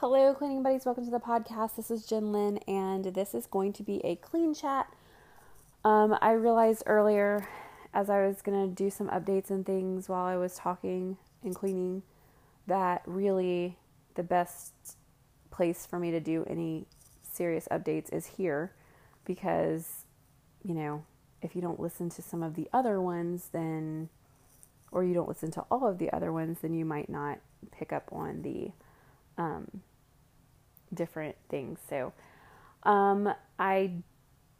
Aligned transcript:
Hello, 0.00 0.32
cleaning 0.32 0.62
buddies. 0.62 0.86
Welcome 0.86 1.04
to 1.04 1.10
the 1.10 1.20
podcast. 1.20 1.76
This 1.76 1.90
is 1.90 2.06
Jen 2.06 2.32
Lynn, 2.32 2.56
and 2.66 3.04
this 3.04 3.34
is 3.34 3.44
going 3.44 3.74
to 3.74 3.82
be 3.82 4.00
a 4.02 4.16
clean 4.16 4.54
chat. 4.54 4.90
Um, 5.84 6.16
I 6.22 6.32
realized 6.32 6.84
earlier, 6.86 7.46
as 7.92 8.08
I 8.08 8.26
was 8.26 8.40
going 8.40 8.66
to 8.66 8.74
do 8.74 8.88
some 8.88 9.10
updates 9.10 9.50
and 9.50 9.66
things 9.66 10.08
while 10.08 10.24
I 10.24 10.36
was 10.36 10.56
talking 10.56 11.18
and 11.44 11.54
cleaning, 11.54 12.02
that 12.66 13.02
really 13.04 13.76
the 14.14 14.22
best 14.22 14.72
place 15.50 15.84
for 15.84 15.98
me 15.98 16.10
to 16.12 16.18
do 16.18 16.46
any 16.48 16.86
serious 17.22 17.68
updates 17.70 18.10
is 18.10 18.24
here 18.24 18.72
because, 19.26 20.06
you 20.64 20.72
know, 20.72 21.04
if 21.42 21.54
you 21.54 21.60
don't 21.60 21.78
listen 21.78 22.08
to 22.08 22.22
some 22.22 22.42
of 22.42 22.54
the 22.54 22.70
other 22.72 23.02
ones, 23.02 23.50
then, 23.52 24.08
or 24.92 25.04
you 25.04 25.12
don't 25.12 25.28
listen 25.28 25.50
to 25.50 25.60
all 25.70 25.86
of 25.86 25.98
the 25.98 26.10
other 26.10 26.32
ones, 26.32 26.60
then 26.62 26.72
you 26.72 26.86
might 26.86 27.10
not 27.10 27.38
pick 27.70 27.92
up 27.92 28.08
on 28.10 28.40
the 28.40 28.70
um, 29.36 29.82
different 30.92 31.36
things. 31.48 31.78
So 31.88 32.12
um, 32.82 33.32
I 33.58 33.92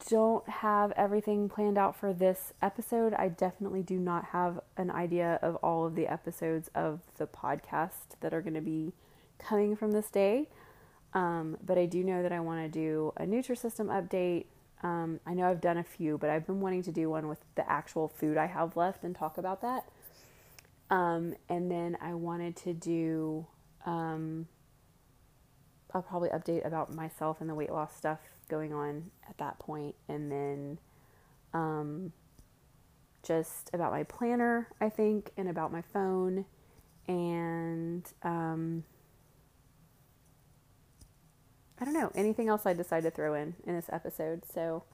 don't 0.09 0.49
have 0.49 0.93
everything 0.93 1.49
planned 1.49 1.77
out 1.77 1.95
for 1.95 2.13
this 2.13 2.53
episode. 2.63 3.13
I 3.15 3.29
definitely 3.29 3.83
do 3.83 3.99
not 3.99 4.27
have 4.27 4.61
an 4.77 4.91
idea 4.91 5.39
of 5.43 5.57
all 5.57 5.87
of 5.87 5.95
the 5.95 6.07
episodes 6.07 6.71
of 6.75 7.01
the 7.17 7.27
podcast 7.27 8.17
that 8.21 8.33
are 8.33 8.41
going 8.41 8.55
to 8.55 8.61
be 8.61 8.93
coming 9.39 9.77
from 9.77 9.93
this 9.93 10.11
day. 10.11 10.49
Um, 11.13 11.57
but 11.65 11.77
I 11.77 11.87
do 11.87 12.05
know 12.05 12.23
that 12.23 12.33
I 12.33 12.41
want 12.41 12.63
to 12.63 12.69
do 12.69 13.13
a 13.17 13.25
Nutrisystem 13.25 13.87
update. 13.87 14.47
Um, 14.83 15.21
I 15.27 15.35
know 15.35 15.51
I've 15.51 15.61
done 15.61 15.77
a 15.77 15.85
few, 15.85 16.17
but 16.17 16.31
I've 16.31 16.47
been 16.47 16.61
wanting 16.61 16.83
to 16.85 16.93
do 16.93 17.11
one 17.11 17.29
with 17.29 17.41
the 17.55 17.71
actual 17.71 18.09
food 18.09 18.37
I 18.37 18.47
have 18.47 18.77
left 18.77 19.03
and 19.03 19.15
talk 19.15 19.37
about 19.37 19.61
that. 19.63 19.85
Um, 20.89 21.35
and 21.49 21.71
then 21.71 21.97
I 22.01 22.15
wanted 22.15 22.57
to 22.57 22.73
do 22.73 23.47
um, 23.87 24.47
I'll 25.95 26.03
probably 26.03 26.29
update 26.31 26.67
about 26.67 26.95
myself 26.95 27.41
and 27.41 27.51
the 27.51 27.55
weight 27.55 27.73
loss 27.73 27.97
stuff 27.97 28.21
going 28.49 28.73
on 28.73 29.11
at 29.29 29.39
that 29.39 29.59
point, 29.59 29.95
and 30.09 30.31
then 30.31 30.79
um, 31.53 32.13
just 33.23 33.71
about 33.73 33.93
my 33.93 34.05
planner, 34.05 34.69
I 34.81 34.89
think, 34.89 35.31
and 35.37 35.49
about 35.49 35.73
my 35.73 35.83
phone, 35.83 36.45
and 37.09 38.07
um, 38.23 38.85
I 41.81 41.85
don't 41.85 41.95
know 41.95 42.13
anything 42.15 42.49
else 42.49 42.67
I 42.67 42.73
decide 42.73 43.03
to 43.05 43.11
throw 43.11 43.35
in 43.35 43.55
in 43.65 43.75
this 43.75 43.89
episode. 43.91 44.43
So 44.53 44.85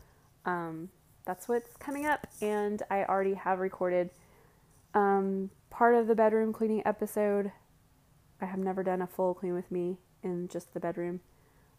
um, 0.44 0.90
that's 1.24 1.48
what's 1.48 1.76
coming 1.76 2.06
up, 2.06 2.26
and 2.40 2.82
I 2.90 3.04
already 3.04 3.34
have 3.34 3.58
recorded 3.58 4.10
um, 4.94 5.50
part 5.68 5.94
of 5.94 6.06
the 6.06 6.14
bedroom 6.14 6.52
cleaning 6.52 6.82
episode. 6.86 7.52
I 8.40 8.46
have 8.46 8.58
never 8.58 8.82
done 8.82 9.02
a 9.02 9.06
full 9.06 9.34
clean 9.34 9.54
with 9.54 9.70
me 9.70 9.98
in 10.26 10.48
just 10.48 10.74
the 10.74 10.80
bedroom. 10.80 11.20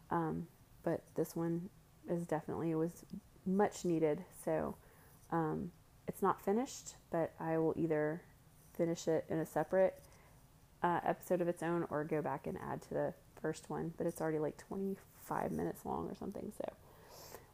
Um, 0.09 0.47
but 0.83 1.03
this 1.15 1.35
one 1.35 1.69
is 2.09 2.25
definitely 2.25 2.71
it 2.71 2.75
was 2.75 3.05
much 3.45 3.85
needed. 3.85 4.23
So 4.43 4.75
um, 5.31 5.71
it's 6.07 6.21
not 6.21 6.41
finished, 6.41 6.95
but 7.11 7.33
I 7.39 7.57
will 7.57 7.73
either 7.75 8.21
finish 8.75 9.07
it 9.07 9.25
in 9.29 9.39
a 9.39 9.45
separate 9.45 10.01
uh, 10.81 11.01
episode 11.05 11.41
of 11.41 11.47
its 11.47 11.61
own 11.61 11.85
or 11.89 12.03
go 12.03 12.21
back 12.21 12.47
and 12.47 12.57
add 12.57 12.81
to 12.83 12.89
the 12.89 13.13
first 13.41 13.69
one. 13.69 13.93
But 13.97 14.07
it's 14.07 14.21
already 14.21 14.39
like 14.39 14.57
25 14.57 15.51
minutes 15.51 15.85
long 15.85 16.07
or 16.09 16.15
something. 16.15 16.51
So 16.57 16.73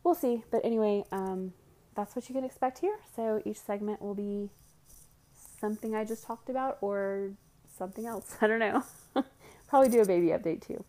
we'll 0.04 0.16
see. 0.16 0.44
But 0.52 0.64
anyway, 0.64 1.04
um, 1.12 1.54
that's 1.96 2.16
what 2.16 2.30
you 2.30 2.36
can 2.36 2.44
expect 2.44 2.80
here. 2.80 2.98
So 3.16 3.42
each 3.46 3.60
segment 3.60 4.02
will 4.02 4.16
be 4.16 4.50
something 5.60 5.96
I 5.96 6.06
just 6.06 6.24
talked 6.26 6.50
about 6.50 6.78
or 6.82 7.32
something 7.78 8.06
else. 8.06 8.38
I 8.42 8.48
don't 8.48 8.60
know. 8.60 8.84
Probably 9.74 9.90
do 9.90 10.02
a 10.02 10.06
baby 10.06 10.28
update 10.28 10.62
too. 10.62 10.86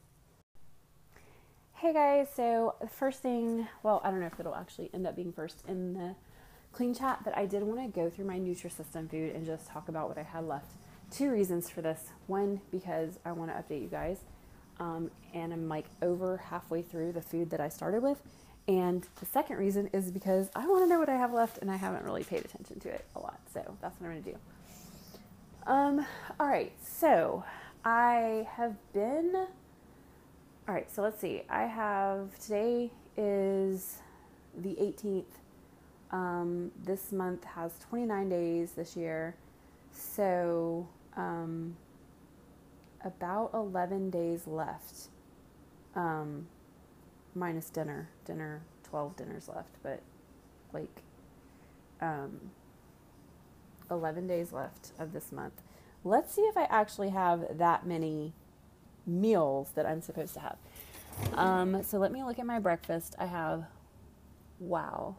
Hey 1.72 1.94
guys, 1.94 2.28
so 2.36 2.74
the 2.82 2.86
first 2.86 3.22
thing, 3.22 3.66
well, 3.82 4.02
I 4.04 4.10
don't 4.10 4.20
know 4.20 4.26
if 4.26 4.38
it'll 4.38 4.54
actually 4.54 4.90
end 4.92 5.06
up 5.06 5.16
being 5.16 5.32
first 5.32 5.62
in 5.66 5.94
the 5.94 6.14
clean 6.70 6.94
chat, 6.94 7.20
but 7.24 7.34
I 7.34 7.46
did 7.46 7.62
want 7.62 7.80
to 7.80 7.88
go 7.98 8.10
through 8.10 8.26
my 8.26 8.38
Nutrisystem 8.38 9.08
food 9.08 9.34
and 9.34 9.46
just 9.46 9.68
talk 9.68 9.88
about 9.88 10.08
what 10.10 10.18
I 10.18 10.22
had 10.22 10.44
left. 10.44 10.72
Two 11.10 11.30
reasons 11.30 11.70
for 11.70 11.80
this. 11.80 12.10
One, 12.26 12.60
because 12.70 13.18
I 13.24 13.32
want 13.32 13.50
to 13.50 13.56
update 13.56 13.80
you 13.80 13.88
guys, 13.88 14.18
um, 14.78 15.10
and 15.32 15.54
I'm 15.54 15.66
like 15.66 15.86
over 16.02 16.36
halfway 16.36 16.82
through 16.82 17.12
the 17.12 17.22
food 17.22 17.48
that 17.52 17.62
I 17.62 17.70
started 17.70 18.02
with. 18.02 18.20
And 18.68 19.08
the 19.18 19.24
second 19.24 19.56
reason 19.56 19.88
is 19.94 20.10
because 20.10 20.50
I 20.54 20.66
want 20.66 20.84
to 20.84 20.88
know 20.90 20.98
what 20.98 21.08
I 21.08 21.16
have 21.16 21.32
left, 21.32 21.56
and 21.56 21.70
I 21.70 21.76
haven't 21.76 22.04
really 22.04 22.22
paid 22.22 22.44
attention 22.44 22.80
to 22.80 22.90
it 22.90 23.06
a 23.16 23.20
lot. 23.20 23.40
So 23.50 23.60
that's 23.80 23.98
what 23.98 24.08
I'm 24.08 24.12
going 24.12 24.24
to 24.24 24.30
do. 24.32 24.38
Um, 25.66 26.06
all 26.38 26.48
right, 26.48 26.72
so 26.84 27.44
I 27.84 28.48
have 28.56 28.76
been. 28.94 29.34
All 30.66 30.74
right, 30.74 30.90
so 30.90 31.02
let's 31.02 31.20
see. 31.20 31.42
I 31.50 31.64
have 31.64 32.38
today 32.38 32.90
is 33.16 33.98
the 34.56 34.70
18th. 34.70 35.24
Um, 36.10 36.70
this 36.82 37.12
month 37.12 37.44
has 37.44 37.72
29 37.90 38.28
days 38.28 38.72
this 38.72 38.96
year. 38.96 39.34
So, 39.92 40.88
um, 41.16 41.76
about 43.04 43.50
11 43.52 44.08
days 44.10 44.46
left. 44.46 45.08
Um, 45.94 46.46
minus 47.34 47.68
dinner. 47.68 48.08
Dinner, 48.24 48.62
12 48.84 49.16
dinners 49.16 49.48
left, 49.54 49.76
but 49.82 50.00
like 50.72 51.02
um, 52.00 52.40
11 53.90 54.26
days 54.26 54.52
left 54.52 54.92
of 54.98 55.12
this 55.12 55.30
month. 55.30 55.60
Let's 56.04 56.34
see 56.34 56.42
if 56.42 56.56
I 56.56 56.64
actually 56.64 57.10
have 57.10 57.58
that 57.58 57.86
many 57.86 58.34
meals 59.06 59.70
that 59.74 59.86
I'm 59.86 60.02
supposed 60.02 60.34
to 60.34 60.40
have. 60.40 60.56
Um, 61.34 61.82
so 61.82 61.98
let 61.98 62.12
me 62.12 62.22
look 62.22 62.38
at 62.38 62.46
my 62.46 62.58
breakfast. 62.58 63.14
I 63.18 63.26
have, 63.26 63.64
wow. 64.58 65.16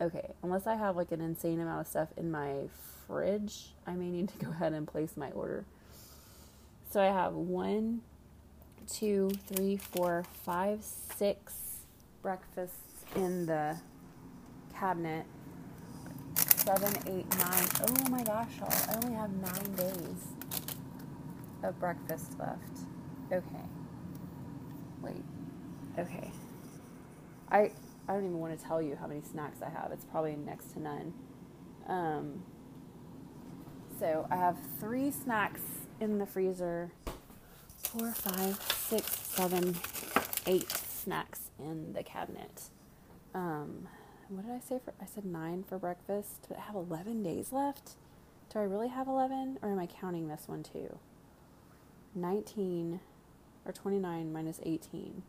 Okay, 0.00 0.34
unless 0.42 0.66
I 0.66 0.74
have 0.74 0.96
like 0.96 1.12
an 1.12 1.20
insane 1.20 1.60
amount 1.60 1.82
of 1.82 1.86
stuff 1.86 2.08
in 2.16 2.30
my 2.30 2.68
fridge, 3.06 3.72
I 3.86 3.94
may 3.94 4.08
need 4.08 4.28
to 4.28 4.44
go 4.44 4.50
ahead 4.50 4.72
and 4.72 4.86
place 4.86 5.16
my 5.16 5.30
order. 5.30 5.64
So 6.90 7.00
I 7.00 7.06
have 7.06 7.32
one, 7.32 8.02
two, 8.88 9.30
three, 9.46 9.76
four, 9.76 10.24
five, 10.44 10.82
six 10.82 11.54
breakfasts 12.22 13.04
in 13.16 13.46
the 13.46 13.76
cabinet 14.78 15.26
seven, 16.64 16.94
eight, 17.06 17.28
nine. 17.38 17.68
Oh 17.82 18.10
my 18.10 18.22
gosh, 18.22 18.48
y'all. 18.58 18.72
I 18.88 18.96
only 19.04 19.14
have 19.16 19.30
nine 19.32 19.74
days 19.76 20.28
of 21.62 21.78
breakfast 21.78 22.38
left. 22.38 22.78
Okay. 23.30 23.64
Wait. 25.02 25.22
Okay. 25.98 26.30
I 27.50 27.70
I 28.08 28.14
don't 28.14 28.24
even 28.24 28.38
want 28.38 28.58
to 28.58 28.64
tell 28.64 28.80
you 28.80 28.96
how 28.96 29.06
many 29.06 29.20
snacks 29.20 29.60
I 29.60 29.68
have. 29.68 29.90
It's 29.92 30.06
probably 30.06 30.36
next 30.36 30.72
to 30.72 30.80
none. 30.80 31.12
Um, 31.86 32.42
so 33.98 34.26
I 34.30 34.36
have 34.36 34.56
three 34.80 35.10
snacks 35.10 35.60
in 36.00 36.18
the 36.18 36.26
freezer. 36.26 36.92
Four, 37.82 38.12
five, 38.12 38.60
six, 38.88 39.06
seven, 39.06 39.76
eight 40.46 40.70
snacks 40.70 41.50
in 41.58 41.92
the 41.92 42.02
cabinet. 42.02 42.62
Um, 43.34 43.86
what 44.28 44.46
did 44.46 44.54
I 44.54 44.60
say 44.60 44.80
for? 44.84 44.92
I 45.00 45.06
said 45.06 45.24
nine 45.24 45.64
for 45.68 45.78
breakfast, 45.78 46.46
but 46.48 46.58
I 46.58 46.62
have 46.62 46.74
11 46.74 47.22
days 47.22 47.52
left. 47.52 47.92
Do 48.52 48.58
I 48.58 48.62
really 48.62 48.88
have 48.88 49.08
11, 49.08 49.58
or 49.62 49.70
am 49.70 49.78
I 49.78 49.86
counting 49.86 50.28
this 50.28 50.44
one 50.46 50.62
too? 50.62 50.98
19 52.14 53.00
or 53.64 53.72
29 53.72 54.32
minus 54.32 54.60
18 54.64 55.22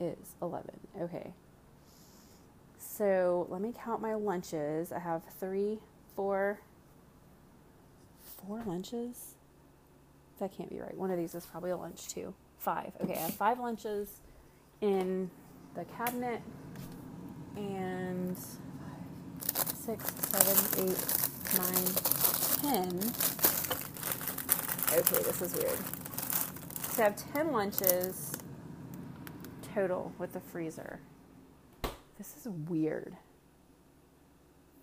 is 0.00 0.36
11. 0.40 0.70
Okay. 1.00 1.32
So 2.78 3.46
let 3.48 3.60
me 3.60 3.72
count 3.76 4.02
my 4.02 4.14
lunches. 4.14 4.92
I 4.92 4.98
have 4.98 5.22
three, 5.38 5.78
four, 6.14 6.60
four 8.20 8.62
lunches. 8.66 9.34
That 10.38 10.52
can't 10.56 10.70
be 10.70 10.80
right. 10.80 10.96
One 10.96 11.10
of 11.10 11.16
these 11.16 11.34
is 11.34 11.46
probably 11.46 11.70
a 11.70 11.76
lunch 11.76 12.08
too. 12.08 12.34
Five. 12.58 12.92
Okay, 13.02 13.14
I 13.14 13.18
have 13.18 13.34
five 13.34 13.58
lunches 13.58 14.08
in 14.80 15.30
the 15.74 15.84
cabinet 15.84 16.42
and 17.56 18.36
six, 19.74 20.04
seven, 20.30 20.88
eight, 20.88 21.04
nine, 21.56 21.86
ten. 22.60 23.12
Okay, 24.92 25.22
this 25.22 25.42
is 25.42 25.54
weird. 25.54 25.78
So 26.92 27.02
I 27.02 27.04
have 27.06 27.32
10 27.32 27.52
lunches 27.52 28.32
total 29.74 30.12
with 30.18 30.32
the 30.32 30.40
freezer. 30.40 31.00
This 32.18 32.36
is 32.36 32.48
weird. 32.68 33.16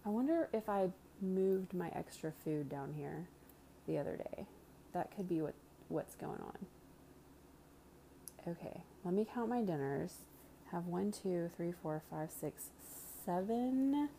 I 0.06 0.10
wonder 0.10 0.50
if 0.54 0.68
I 0.68 0.90
moved 1.22 1.74
my 1.74 1.90
extra 1.90 2.32
food 2.44 2.70
down 2.70 2.94
here 2.98 3.28
the 3.88 3.98
other 3.98 4.18
day. 4.18 4.46
That 4.94 5.16
could 5.16 5.30
be 5.30 5.42
what, 5.42 5.54
what's 5.90 6.16
going 6.16 6.40
on. 6.42 6.66
Okay, 8.48 8.82
let 9.06 9.14
me 9.14 9.28
count 9.32 9.50
my 9.50 9.62
dinners 9.62 10.14
have 10.72 10.86
one, 10.86 11.12
two, 11.12 11.50
three, 11.56 11.72
four, 11.72 12.02
five, 12.10 12.30
six, 12.32 12.70
seven, 13.26 14.10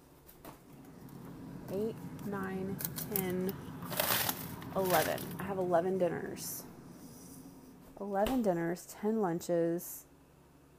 eight, 1.73 1.95
nine, 2.27 2.77
ten, 3.15 3.53
eleven. 4.75 5.21
I 5.39 5.43
have 5.45 5.59
11 5.59 5.99
dinners. 5.99 6.65
11 8.01 8.43
dinners, 8.43 8.95
10 9.01 9.21
lunches, 9.21 10.05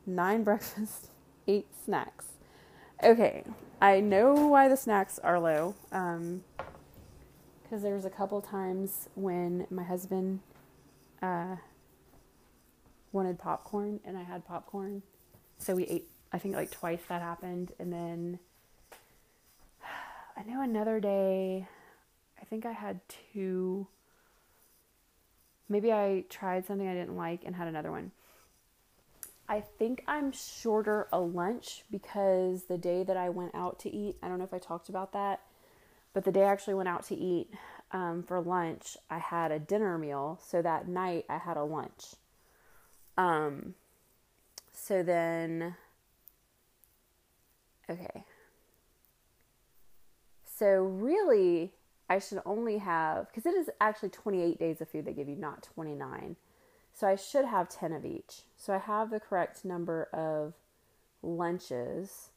9 0.05 0.43
breakfasts, 0.45 1.09
8 1.47 1.67
snacks. 1.85 2.25
Okay, 3.03 3.43
I 3.81 3.99
know 3.99 4.33
why 4.33 4.67
the 4.67 4.77
snacks 4.77 5.19
are 5.19 5.39
low. 5.39 5.75
Um, 5.91 6.43
because 7.63 7.83
there 7.83 7.95
was 7.95 8.03
a 8.03 8.09
couple 8.09 8.41
times 8.41 9.07
when 9.15 9.65
my 9.69 9.83
husband 9.83 10.41
uh, 11.21 11.55
wanted 13.13 13.39
popcorn 13.39 14.01
and 14.03 14.17
I 14.17 14.23
had 14.23 14.45
popcorn. 14.45 15.03
So 15.61 15.75
we 15.75 15.83
ate, 15.85 16.09
I 16.33 16.39
think 16.39 16.55
like 16.55 16.71
twice 16.71 17.01
that 17.07 17.21
happened. 17.21 17.71
And 17.77 17.93
then 17.93 18.39
I 20.37 20.43
know 20.43 20.61
another 20.61 20.99
day, 20.99 21.67
I 22.41 22.45
think 22.45 22.65
I 22.65 22.71
had 22.71 22.99
two. 23.33 23.87
Maybe 25.69 25.93
I 25.93 26.25
tried 26.29 26.65
something 26.65 26.87
I 26.87 26.95
didn't 26.95 27.15
like 27.15 27.43
and 27.45 27.55
had 27.55 27.67
another 27.67 27.91
one. 27.91 28.11
I 29.47 29.61
think 29.61 30.03
I'm 30.07 30.31
shorter 30.31 31.07
a 31.11 31.19
lunch 31.19 31.83
because 31.91 32.63
the 32.63 32.77
day 32.77 33.03
that 33.03 33.17
I 33.17 33.29
went 33.29 33.53
out 33.53 33.79
to 33.79 33.93
eat, 33.93 34.15
I 34.23 34.29
don't 34.29 34.39
know 34.39 34.45
if 34.45 34.53
I 34.53 34.59
talked 34.59 34.89
about 34.89 35.13
that, 35.13 35.41
but 36.13 36.23
the 36.23 36.31
day 36.31 36.43
I 36.43 36.51
actually 36.51 36.73
went 36.73 36.89
out 36.89 37.05
to 37.07 37.15
eat 37.15 37.49
um, 37.91 38.23
for 38.23 38.39
lunch, 38.41 38.97
I 39.09 39.19
had 39.19 39.51
a 39.51 39.59
dinner 39.59 39.97
meal. 39.97 40.39
So 40.41 40.61
that 40.61 40.87
night 40.87 41.25
I 41.29 41.37
had 41.37 41.57
a 41.57 41.63
lunch. 41.63 42.15
Um, 43.17 43.75
so 44.81 45.03
then, 45.03 45.75
okay. 47.87 48.25
So 50.43 50.65
really, 50.65 51.71
I 52.09 52.17
should 52.17 52.41
only 52.47 52.79
have, 52.79 53.27
because 53.27 53.45
it 53.45 53.53
is 53.53 53.69
actually 53.79 54.09
28 54.09 54.57
days 54.57 54.81
of 54.81 54.89
food 54.89 55.05
they 55.05 55.13
give 55.13 55.29
you, 55.29 55.35
not 55.35 55.61
29. 55.75 56.35
So 56.93 57.07
I 57.07 57.15
should 57.15 57.45
have 57.45 57.69
10 57.69 57.93
of 57.93 58.05
each. 58.05 58.41
So 58.57 58.73
I 58.73 58.79
have 58.79 59.11
the 59.11 59.19
correct 59.19 59.63
number 59.63 60.05
of 60.13 60.53
lunches, 61.21 62.31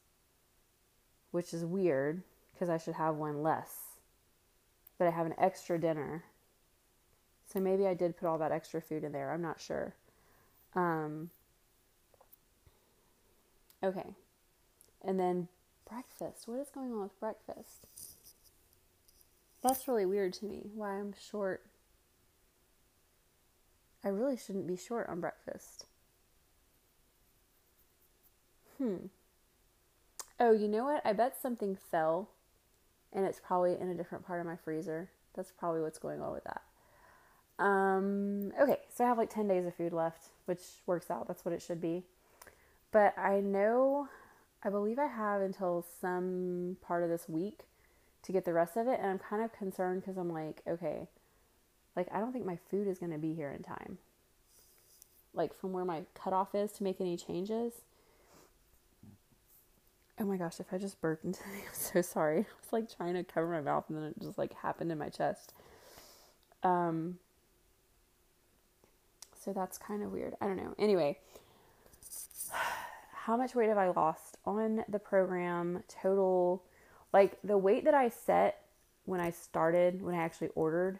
which 1.31 1.51
is 1.51 1.65
weird 1.65 2.21
because 2.53 2.69
I 2.69 2.77
should 2.77 2.93
have 2.93 3.15
one 3.15 3.41
less. 3.41 3.71
But 4.99 5.07
I 5.07 5.11
have 5.11 5.25
an 5.25 5.35
extra 5.39 5.79
dinner. 5.79 6.25
So 7.51 7.59
maybe 7.59 7.87
I 7.87 7.95
did 7.95 8.15
put 8.15 8.27
all 8.27 8.37
that 8.37 8.51
extra 8.51 8.81
food 8.81 9.03
in 9.03 9.13
there. 9.13 9.31
I'm 9.31 9.41
not 9.41 9.59
sure. 9.59 9.95
Um, 10.75 11.31
okay. 13.85 14.15
And 15.03 15.19
then 15.19 15.47
breakfast. 15.89 16.47
What 16.47 16.59
is 16.59 16.69
going 16.69 16.91
on 16.91 17.01
with 17.01 17.19
breakfast? 17.19 17.85
That's 19.61 19.87
really 19.87 20.05
weird 20.05 20.33
to 20.33 20.45
me. 20.45 20.63
Why 20.73 20.91
I'm 20.91 21.13
short. 21.29 21.63
I 24.03 24.09
really 24.09 24.37
shouldn't 24.37 24.67
be 24.67 24.77
short 24.77 25.09
on 25.09 25.19
breakfast. 25.19 25.85
Hmm. 28.77 29.07
Oh, 30.39 30.51
you 30.51 30.67
know 30.67 30.83
what? 30.83 31.01
I 31.05 31.13
bet 31.13 31.41
something 31.41 31.75
fell 31.75 32.29
and 33.13 33.25
it's 33.25 33.39
probably 33.39 33.77
in 33.79 33.89
a 33.89 33.95
different 33.95 34.25
part 34.25 34.41
of 34.41 34.45
my 34.45 34.57
freezer. 34.57 35.09
That's 35.33 35.51
probably 35.51 35.81
what's 35.81 35.97
going 35.97 36.21
on 36.21 36.33
with 36.33 36.43
that. 36.43 36.61
Um, 37.57 38.51
okay, 38.61 38.79
so 38.93 39.05
I 39.05 39.07
have 39.07 39.17
like 39.17 39.33
10 39.33 39.47
days 39.47 39.65
of 39.65 39.73
food 39.73 39.93
left, 39.93 40.25
which 40.45 40.61
works 40.85 41.09
out. 41.09 41.27
That's 41.27 41.45
what 41.45 41.53
it 41.53 41.61
should 41.61 41.79
be. 41.79 42.03
But 42.95 43.13
I 43.17 43.41
know, 43.41 44.07
I 44.63 44.69
believe 44.69 44.99
I 44.99 45.07
have 45.07 45.41
until 45.41 45.85
some 45.99 46.77
part 46.81 47.03
of 47.03 47.09
this 47.09 47.27
week 47.27 47.65
to 48.23 48.31
get 48.31 48.45
the 48.45 48.53
rest 48.53 48.77
of 48.77 48.87
it. 48.87 49.01
And 49.01 49.09
I'm 49.11 49.19
kind 49.19 49.43
of 49.43 49.51
concerned 49.51 50.01
because 50.01 50.15
I'm 50.15 50.31
like, 50.31 50.61
okay, 50.65 51.09
like 51.97 52.07
I 52.13 52.21
don't 52.21 52.31
think 52.31 52.45
my 52.45 52.57
food 52.71 52.87
is 52.87 52.97
going 52.97 53.11
to 53.11 53.17
be 53.17 53.33
here 53.33 53.51
in 53.51 53.63
time. 53.63 53.97
Like 55.33 55.53
from 55.53 55.73
where 55.73 55.83
my 55.83 56.03
cutoff 56.13 56.55
is 56.55 56.71
to 56.71 56.83
make 56.83 57.01
any 57.01 57.17
changes. 57.17 57.73
Oh 60.17 60.23
my 60.23 60.37
gosh, 60.37 60.61
if 60.61 60.71
I 60.71 60.77
just 60.77 61.01
burped 61.01 61.25
into 61.25 61.41
I'm 61.45 61.73
so 61.73 62.01
sorry. 62.01 62.37
I 62.39 62.61
was 62.61 62.71
like 62.71 62.95
trying 62.95 63.15
to 63.15 63.25
cover 63.25 63.49
my 63.49 63.59
mouth 63.59 63.83
and 63.89 63.97
then 63.97 64.05
it 64.05 64.21
just 64.21 64.37
like 64.37 64.53
happened 64.53 64.89
in 64.89 64.97
my 64.97 65.09
chest. 65.09 65.51
Um 66.63 67.19
so 69.37 69.51
that's 69.51 69.77
kind 69.77 70.01
of 70.01 70.13
weird. 70.13 70.35
I 70.39 70.45
don't 70.45 70.55
know. 70.55 70.73
Anyway, 70.79 71.17
how 73.25 73.35
much 73.35 73.55
weight 73.55 73.69
have 73.69 73.77
I 73.77 73.89
lost 73.89 74.37
on 74.45 74.83
the 74.87 74.99
program 74.99 75.83
total? 75.87 76.63
Like 77.11 77.39
the 77.43 77.57
weight 77.57 77.85
that 77.85 77.95
I 77.95 78.09
set 78.09 78.61
when 79.05 79.19
I 79.19 79.31
started, 79.31 80.03
when 80.03 80.13
I 80.13 80.19
actually 80.19 80.49
ordered 80.53 80.99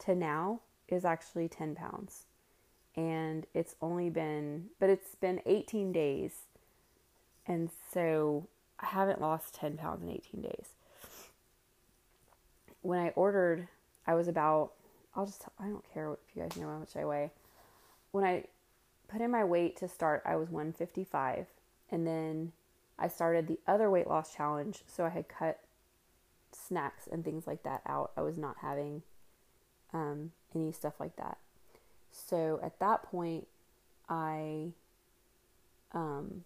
to 0.00 0.14
now 0.14 0.60
is 0.88 1.04
actually 1.04 1.48
10 1.48 1.74
pounds. 1.74 2.26
And 2.94 3.44
it's 3.54 3.74
only 3.82 4.08
been, 4.08 4.66
but 4.78 4.88
it's 4.88 5.16
been 5.16 5.40
18 5.46 5.90
days. 5.90 6.42
And 7.44 7.70
so 7.92 8.46
I 8.78 8.86
haven't 8.86 9.20
lost 9.20 9.54
10 9.54 9.76
pounds 9.76 10.02
in 10.04 10.10
18 10.10 10.42
days. 10.42 10.68
When 12.82 13.00
I 13.00 13.08
ordered, 13.10 13.66
I 14.06 14.14
was 14.14 14.28
about, 14.28 14.72
I'll 15.16 15.26
just, 15.26 15.44
I 15.58 15.64
don't 15.64 15.84
care 15.92 16.12
if 16.12 16.36
you 16.36 16.42
guys 16.42 16.56
know 16.56 16.68
how 16.68 16.78
much 16.78 16.94
I 16.96 17.04
weigh 17.04 17.30
when 18.12 18.22
I 18.22 18.44
put 19.08 19.20
in 19.20 19.32
my 19.32 19.42
weight 19.42 19.76
to 19.78 19.88
start, 19.88 20.22
I 20.24 20.36
was 20.36 20.50
155. 20.50 21.46
And 21.94 22.04
then 22.04 22.50
I 22.98 23.06
started 23.06 23.46
the 23.46 23.60
other 23.68 23.88
weight 23.88 24.08
loss 24.08 24.34
challenge. 24.34 24.82
So 24.84 25.04
I 25.04 25.10
had 25.10 25.28
cut 25.28 25.60
snacks 26.50 27.06
and 27.06 27.24
things 27.24 27.46
like 27.46 27.62
that 27.62 27.82
out. 27.86 28.10
I 28.16 28.22
was 28.22 28.36
not 28.36 28.56
having 28.62 29.02
um, 29.92 30.32
any 30.56 30.72
stuff 30.72 30.94
like 30.98 31.14
that. 31.14 31.38
So 32.10 32.58
at 32.64 32.80
that 32.80 33.04
point, 33.04 33.46
I 34.08 34.72
um, 35.92 36.42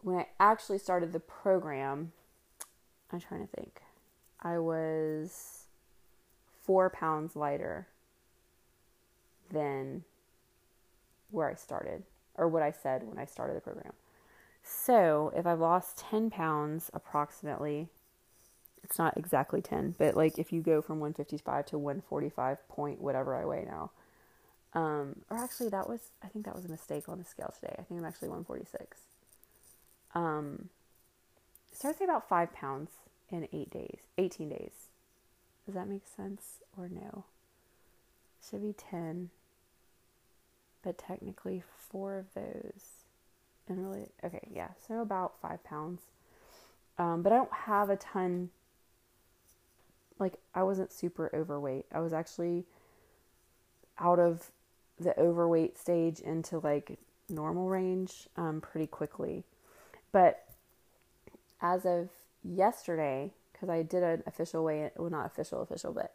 when 0.00 0.16
I 0.16 0.28
actually 0.40 0.78
started 0.78 1.12
the 1.12 1.20
program, 1.20 2.12
I'm 3.12 3.20
trying 3.20 3.46
to 3.46 3.54
think. 3.54 3.82
I 4.40 4.58
was 4.58 5.66
four 6.62 6.88
pounds 6.88 7.36
lighter 7.36 7.86
than 9.50 10.04
where 11.32 11.50
I 11.50 11.54
started 11.54 12.04
or 12.36 12.48
what 12.48 12.62
I 12.62 12.70
said 12.70 13.02
when 13.04 13.18
I 13.18 13.24
started 13.24 13.56
the 13.56 13.60
program. 13.60 13.92
So 14.62 15.32
if 15.36 15.46
I've 15.46 15.60
lost 15.60 15.98
10 15.98 16.30
pounds 16.30 16.90
approximately, 16.94 17.88
it's 18.84 18.98
not 18.98 19.16
exactly 19.16 19.60
10, 19.60 19.96
but 19.98 20.16
like 20.16 20.38
if 20.38 20.52
you 20.52 20.60
go 20.60 20.80
from 20.80 21.00
155 21.00 21.66
to 21.66 21.78
145 21.78 22.68
point 22.68 23.00
whatever 23.00 23.34
I 23.34 23.44
weigh 23.44 23.64
now, 23.66 23.90
um, 24.74 25.16
or 25.30 25.36
actually 25.36 25.68
that 25.70 25.88
was, 25.88 26.00
I 26.22 26.28
think 26.28 26.44
that 26.46 26.54
was 26.54 26.64
a 26.64 26.68
mistake 26.68 27.08
on 27.08 27.18
the 27.18 27.24
scale 27.24 27.52
today. 27.58 27.74
I 27.78 27.82
think 27.82 28.00
I'm 28.00 28.06
actually 28.06 28.28
146. 28.28 28.98
Um, 30.14 30.68
so 31.72 31.88
I'd 31.88 31.98
say 31.98 32.04
about 32.04 32.28
five 32.28 32.52
pounds 32.52 32.90
in 33.30 33.48
eight 33.52 33.70
days, 33.70 33.98
18 34.18 34.48
days. 34.48 34.72
Does 35.66 35.74
that 35.74 35.88
make 35.88 36.02
sense 36.06 36.58
or 36.76 36.88
no? 36.88 37.24
Should 38.48 38.62
be 38.62 38.72
10, 38.72 39.30
but 40.82 40.98
technically 40.98 41.62
four 41.90 42.18
of 42.18 42.32
those. 42.34 43.04
And 43.68 43.86
really, 43.86 44.08
okay, 44.24 44.48
yeah, 44.52 44.68
so 44.86 45.00
about 45.00 45.40
five 45.40 45.62
pounds. 45.64 46.02
Um, 46.98 47.22
but 47.22 47.32
I 47.32 47.36
don't 47.36 47.52
have 47.52 47.90
a 47.90 47.96
ton, 47.96 48.50
like, 50.18 50.34
I 50.54 50.62
wasn't 50.62 50.92
super 50.92 51.30
overweight. 51.34 51.86
I 51.92 52.00
was 52.00 52.12
actually 52.12 52.64
out 53.98 54.18
of 54.18 54.50
the 54.98 55.18
overweight 55.18 55.78
stage 55.78 56.20
into 56.20 56.58
like 56.58 56.98
normal 57.28 57.68
range 57.68 58.28
um, 58.36 58.60
pretty 58.60 58.86
quickly. 58.86 59.44
But 60.12 60.44
as 61.60 61.86
of 61.86 62.10
yesterday, 62.44 63.30
because 63.52 63.68
I 63.68 63.82
did 63.82 64.02
an 64.02 64.22
official 64.26 64.64
weigh 64.64 64.82
in, 64.82 64.90
well, 64.96 65.10
not 65.10 65.26
official, 65.26 65.62
official, 65.62 65.92
but 65.92 66.12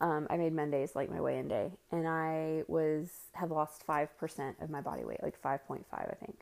um, 0.00 0.26
I 0.30 0.36
made 0.36 0.52
Mondays 0.52 0.94
like 0.94 1.10
my 1.10 1.20
weigh 1.20 1.38
in 1.38 1.48
day, 1.48 1.72
and 1.90 2.06
I 2.06 2.62
was 2.68 3.10
have 3.32 3.50
lost 3.50 3.82
five 3.84 4.16
percent 4.18 4.56
of 4.60 4.70
my 4.70 4.80
body 4.80 5.04
weight, 5.04 5.22
like 5.22 5.40
five 5.40 5.66
point 5.66 5.86
five, 5.90 6.08
I 6.10 6.24
think, 6.24 6.40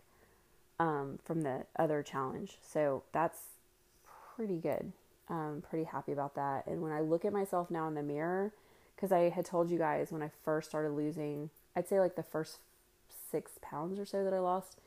um, 0.78 1.18
from 1.24 1.42
the 1.42 1.64
other 1.78 2.02
challenge. 2.02 2.58
So 2.62 3.02
that's 3.12 3.38
pretty 4.36 4.58
good. 4.58 4.92
I'm 5.28 5.62
pretty 5.68 5.84
happy 5.84 6.12
about 6.12 6.34
that. 6.36 6.66
And 6.66 6.82
when 6.82 6.92
I 6.92 7.00
look 7.00 7.24
at 7.24 7.32
myself 7.32 7.70
now 7.70 7.88
in 7.88 7.94
the 7.94 8.02
mirror, 8.02 8.52
because 8.94 9.10
I 9.10 9.30
had 9.30 9.44
told 9.44 9.70
you 9.70 9.78
guys 9.78 10.12
when 10.12 10.22
I 10.22 10.30
first 10.44 10.68
started 10.68 10.90
losing, 10.90 11.50
I'd 11.74 11.88
say 11.88 11.98
like 11.98 12.16
the 12.16 12.22
first 12.22 12.58
six 13.30 13.52
pounds 13.60 13.98
or 13.98 14.04
so 14.04 14.22
that 14.22 14.32
I 14.32 14.38
lost, 14.38 14.78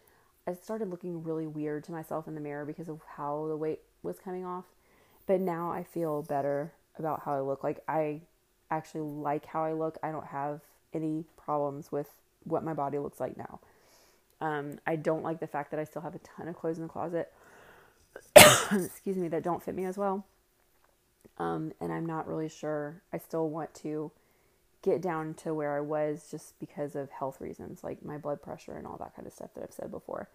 I 0.48 0.54
started 0.54 0.90
looking 0.90 1.24
really 1.24 1.48
weird 1.48 1.84
to 1.86 1.92
myself 1.92 2.28
in 2.28 2.36
the 2.36 2.42
mirror 2.42 2.66
because 2.66 2.88
of 2.88 3.02
how 3.18 3.48
the 3.48 3.58
weight 3.58 3.82
was 4.02 4.20
coming 4.20 4.46
off. 4.46 4.66
But 5.28 5.42
now 5.42 5.72
I 5.72 5.84
feel 5.84 6.22
better 6.22 6.72
about 6.98 7.24
how 7.26 7.34
I 7.34 7.42
look. 7.42 7.64
Like 7.64 7.84
I 7.88 8.22
actually 8.72 9.02
like 9.02 9.46
how 9.46 9.64
I 9.64 9.74
look. 9.74 9.98
I 10.04 10.12
don't 10.12 10.28
have 10.28 10.62
any 10.94 11.26
problems 11.38 11.92
with 11.92 12.08
what 12.44 12.64
my 12.64 12.74
body 12.74 12.98
looks 13.00 13.20
like 13.20 13.38
now. 13.38 13.60
Um, 14.42 14.80
I 14.88 14.96
don't 14.96 15.24
like 15.24 15.40
the 15.40 15.48
fact 15.48 15.72
that 15.72 15.80
I 15.80 15.84
still 15.84 16.02
have 16.02 16.16
a 16.16 16.20
ton 16.20 16.48
of 16.48 16.56
clothes 16.56 16.78
in 16.78 16.84
the 16.84 16.90
closet. 16.90 17.32
excuse 18.72 19.18
me, 19.18 19.28
that 19.28 19.44
don't 19.44 19.62
fit 19.62 19.76
me 19.76 19.86
as 19.86 19.98
well. 19.98 20.26
Um, 21.38 21.74
and 21.80 21.92
I'm 21.92 22.06
not 22.06 22.28
really 22.28 22.50
sure. 22.50 23.02
I 23.14 23.18
still 23.18 23.50
want 23.50 23.74
to 23.76 24.12
get 24.82 25.02
down 25.02 25.34
to 25.34 25.54
where 25.54 25.76
I 25.76 25.82
was 25.82 26.28
just 26.32 26.58
because 26.60 26.96
of 26.96 27.10
health 27.12 27.42
reasons, 27.42 27.84
like 27.84 28.04
my 28.04 28.18
blood 28.18 28.42
pressure 28.42 28.78
and 28.78 28.88
all 28.88 28.98
that 28.98 29.16
kind 29.16 29.28
of 29.28 29.34
stuff 29.34 29.54
that 29.56 29.64
I've 29.64 29.74
said 29.74 29.92
before. 29.92 30.30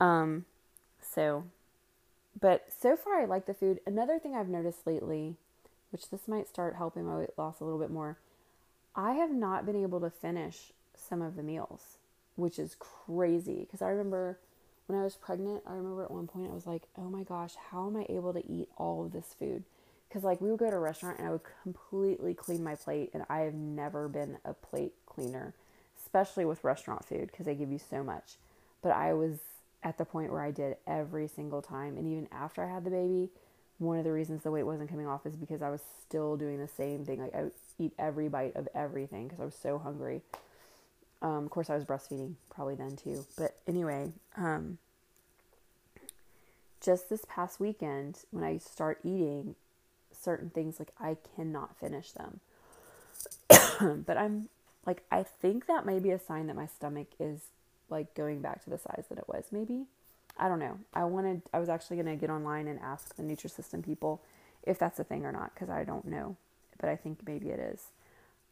Um, 0.00 0.44
so, 1.00 1.44
but 2.38 2.66
so 2.76 2.96
far 2.96 3.20
I 3.20 3.26
like 3.26 3.46
the 3.46 3.54
food. 3.54 3.80
Another 3.86 4.18
thing 4.18 4.34
I've 4.34 4.48
noticed 4.48 4.86
lately, 4.86 5.36
which 5.90 6.10
this 6.10 6.28
might 6.28 6.48
start 6.48 6.76
helping 6.76 7.04
my 7.04 7.18
weight 7.18 7.30
loss 7.36 7.60
a 7.60 7.64
little 7.64 7.78
bit 7.78 7.90
more, 7.90 8.18
I 8.94 9.12
have 9.12 9.30
not 9.30 9.66
been 9.66 9.80
able 9.80 10.00
to 10.00 10.10
finish 10.10 10.72
some 10.94 11.22
of 11.22 11.36
the 11.36 11.42
meals, 11.42 11.98
which 12.36 12.58
is 12.58 12.76
crazy 12.78 13.60
because 13.60 13.82
I 13.82 13.88
remember 13.88 14.38
when 14.86 14.98
I 14.98 15.04
was 15.04 15.14
pregnant, 15.14 15.62
I 15.66 15.74
remember 15.74 16.02
at 16.02 16.10
one 16.10 16.26
point 16.26 16.50
I 16.50 16.54
was 16.54 16.66
like, 16.66 16.82
oh 16.98 17.08
my 17.08 17.22
gosh, 17.22 17.54
how 17.70 17.86
am 17.86 17.96
I 17.96 18.06
able 18.08 18.32
to 18.32 18.44
eat 18.50 18.68
all 18.76 19.04
of 19.04 19.12
this 19.12 19.34
food? 19.38 19.62
Because, 20.08 20.24
like, 20.24 20.40
we 20.40 20.50
would 20.50 20.58
go 20.58 20.68
to 20.68 20.76
a 20.76 20.80
restaurant 20.80 21.20
and 21.20 21.28
I 21.28 21.30
would 21.30 21.42
completely 21.62 22.34
clean 22.34 22.64
my 22.64 22.74
plate, 22.74 23.10
and 23.14 23.24
I 23.30 23.42
have 23.42 23.54
never 23.54 24.08
been 24.08 24.38
a 24.44 24.52
plate 24.52 24.94
cleaner, 25.06 25.54
especially 25.96 26.44
with 26.44 26.64
restaurant 26.64 27.04
food 27.04 27.28
because 27.30 27.46
they 27.46 27.54
give 27.54 27.70
you 27.70 27.78
so 27.78 28.02
much. 28.02 28.34
But 28.82 28.90
I 28.90 29.12
was 29.12 29.38
at 29.84 29.96
the 29.96 30.04
point 30.04 30.32
where 30.32 30.42
I 30.42 30.50
did 30.50 30.76
every 30.86 31.28
single 31.28 31.62
time. 31.62 31.96
And 31.96 32.06
even 32.10 32.28
after 32.32 32.64
I 32.64 32.72
had 32.72 32.84
the 32.84 32.90
baby, 32.90 33.30
one 33.80 33.98
of 33.98 34.04
the 34.04 34.12
reasons 34.12 34.42
the 34.42 34.50
weight 34.50 34.64
wasn't 34.64 34.90
coming 34.90 35.06
off 35.06 35.24
is 35.24 35.34
because 35.34 35.62
I 35.62 35.70
was 35.70 35.80
still 36.06 36.36
doing 36.36 36.58
the 36.58 36.68
same 36.68 37.04
thing. 37.04 37.20
Like, 37.20 37.34
I 37.34 37.44
would 37.44 37.52
eat 37.78 37.92
every 37.98 38.28
bite 38.28 38.54
of 38.54 38.68
everything 38.74 39.24
because 39.26 39.40
I 39.40 39.44
was 39.46 39.54
so 39.54 39.78
hungry. 39.78 40.20
Um, 41.22 41.44
of 41.44 41.50
course, 41.50 41.70
I 41.70 41.74
was 41.74 41.84
breastfeeding 41.84 42.34
probably 42.50 42.74
then 42.74 42.96
too. 42.96 43.24
But 43.38 43.56
anyway, 43.66 44.12
um, 44.36 44.76
just 46.82 47.08
this 47.08 47.24
past 47.26 47.58
weekend, 47.58 48.18
when 48.30 48.44
I 48.44 48.58
start 48.58 48.98
eating 49.02 49.54
certain 50.12 50.50
things, 50.50 50.78
like 50.78 50.92
I 51.00 51.16
cannot 51.34 51.76
finish 51.78 52.12
them. 52.12 52.40
but 54.06 54.18
I'm 54.18 54.50
like, 54.84 55.02
I 55.10 55.22
think 55.22 55.66
that 55.66 55.86
may 55.86 55.98
be 55.98 56.10
a 56.10 56.18
sign 56.18 56.48
that 56.48 56.56
my 56.56 56.66
stomach 56.66 57.08
is 57.18 57.46
like 57.88 58.12
going 58.14 58.42
back 58.42 58.62
to 58.64 58.70
the 58.70 58.78
size 58.78 59.04
that 59.08 59.18
it 59.18 59.26
was, 59.26 59.46
maybe. 59.50 59.86
I 60.40 60.48
don't 60.48 60.58
know. 60.58 60.78
I 60.94 61.04
wanted, 61.04 61.42
I 61.52 61.60
was 61.60 61.68
actually 61.68 61.96
going 61.98 62.06
to 62.06 62.16
get 62.16 62.30
online 62.30 62.66
and 62.66 62.80
ask 62.80 63.14
the 63.14 63.22
Nutrisystem 63.22 63.84
people 63.84 64.22
if 64.62 64.78
that's 64.78 64.98
a 64.98 65.04
thing 65.04 65.24
or 65.24 65.32
not 65.32 65.52
because 65.54 65.68
I 65.68 65.84
don't 65.84 66.06
know. 66.06 66.36
But 66.80 66.88
I 66.88 66.96
think 66.96 67.20
maybe 67.26 67.50
it 67.50 67.60
is. 67.60 67.88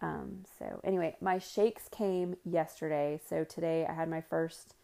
Um, 0.00 0.45
so 0.59 0.80
anyway, 0.85 1.16
my 1.21 1.38
shakes 1.38 1.88
came 1.88 2.37
yesterday. 2.45 3.21
So 3.26 3.42
today 3.42 3.87
I 3.88 3.95
had 3.95 4.09
my 4.09 4.21
first 4.21 4.75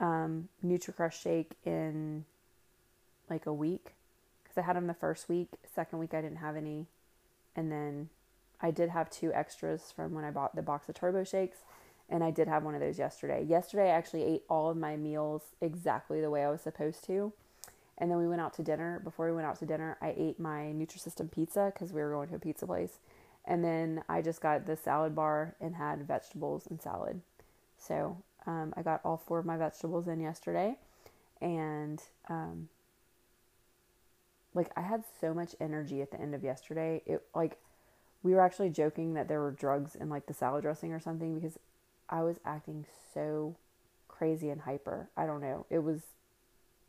um, 0.00 0.48
NutriCrush 0.64 1.12
shake 1.12 1.52
in 1.64 2.24
like 3.28 3.46
a 3.46 3.52
week 3.52 3.94
because 4.42 4.56
I 4.56 4.62
had 4.62 4.76
them 4.76 4.86
the 4.86 4.94
first 4.94 5.28
week. 5.28 5.48
Second 5.74 5.98
week 5.98 6.14
I 6.14 6.22
didn't 6.22 6.38
have 6.38 6.56
any, 6.56 6.86
and 7.56 7.70
then 7.70 8.08
I 8.60 8.70
did 8.70 8.90
have 8.90 9.10
two 9.10 9.32
extras 9.32 9.92
from 9.94 10.14
when 10.14 10.24
I 10.24 10.30
bought 10.30 10.56
the 10.56 10.62
box 10.62 10.88
of 10.88 10.94
turbo 10.94 11.24
shakes, 11.24 11.58
and 12.08 12.24
I 12.24 12.30
did 12.30 12.48
have 12.48 12.64
one 12.64 12.74
of 12.74 12.80
those 12.80 12.98
yesterday. 12.98 13.44
Yesterday 13.44 13.90
I 13.90 13.96
actually 13.96 14.24
ate 14.24 14.42
all 14.48 14.70
of 14.70 14.76
my 14.76 14.96
meals 14.96 15.42
exactly 15.60 16.20
the 16.20 16.30
way 16.30 16.44
I 16.44 16.50
was 16.50 16.62
supposed 16.62 17.04
to. 17.04 17.32
And 17.98 18.10
then 18.10 18.18
we 18.18 18.28
went 18.28 18.40
out 18.40 18.54
to 18.54 18.62
dinner. 18.62 19.00
Before 19.02 19.26
we 19.26 19.32
went 19.32 19.46
out 19.46 19.58
to 19.58 19.66
dinner, 19.66 19.98
I 20.00 20.14
ate 20.16 20.38
my 20.38 20.72
Nutrisystem 20.74 21.30
pizza 21.30 21.72
because 21.74 21.92
we 21.92 22.00
were 22.00 22.12
going 22.12 22.28
to 22.28 22.36
a 22.36 22.38
pizza 22.38 22.66
place. 22.66 22.98
And 23.44 23.64
then 23.64 24.02
I 24.08 24.22
just 24.22 24.40
got 24.40 24.66
the 24.66 24.76
salad 24.76 25.14
bar 25.14 25.54
and 25.60 25.74
had 25.74 26.06
vegetables 26.06 26.66
and 26.68 26.80
salad. 26.80 27.20
So 27.76 28.18
um, 28.46 28.72
I 28.76 28.82
got 28.82 29.00
all 29.04 29.16
four 29.16 29.38
of 29.38 29.46
my 29.46 29.56
vegetables 29.56 30.06
in 30.06 30.20
yesterday. 30.20 30.76
And 31.40 32.02
um, 32.28 32.68
like 34.54 34.70
I 34.76 34.82
had 34.82 35.04
so 35.20 35.34
much 35.34 35.54
energy 35.60 36.00
at 36.00 36.10
the 36.10 36.20
end 36.20 36.34
of 36.34 36.44
yesterday. 36.44 37.02
It 37.04 37.22
like 37.34 37.58
we 38.22 38.32
were 38.32 38.40
actually 38.40 38.70
joking 38.70 39.14
that 39.14 39.28
there 39.28 39.40
were 39.40 39.52
drugs 39.52 39.94
in 39.94 40.08
like 40.08 40.26
the 40.26 40.34
salad 40.34 40.62
dressing 40.62 40.92
or 40.92 41.00
something 41.00 41.38
because 41.38 41.58
I 42.08 42.22
was 42.22 42.36
acting 42.44 42.86
so 43.14 43.56
crazy 44.08 44.50
and 44.50 44.62
hyper. 44.62 45.08
I 45.16 45.26
don't 45.26 45.40
know. 45.40 45.66
It 45.70 45.80
was 45.80 46.00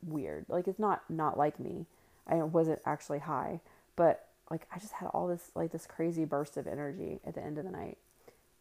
weird. 0.06 0.46
Like 0.48 0.68
it's 0.68 0.80
not 0.80 1.04
not 1.10 1.38
like 1.38 1.60
me. 1.60 1.86
I 2.28 2.36
wasn't 2.36 2.82
actually 2.86 3.20
high, 3.20 3.60
but 3.96 4.28
like 4.50 4.68
I 4.74 4.80
just 4.80 4.94
had 4.94 5.08
all 5.08 5.28
this 5.28 5.52
like 5.56 5.72
this 5.72 5.86
crazy 5.86 6.26
burst 6.26 6.58
of 6.58 6.68
energy 6.68 7.20
at 7.26 7.36
the 7.36 7.44
end 7.44 7.58
of 7.58 7.66
the 7.66 7.72
night. 7.72 7.98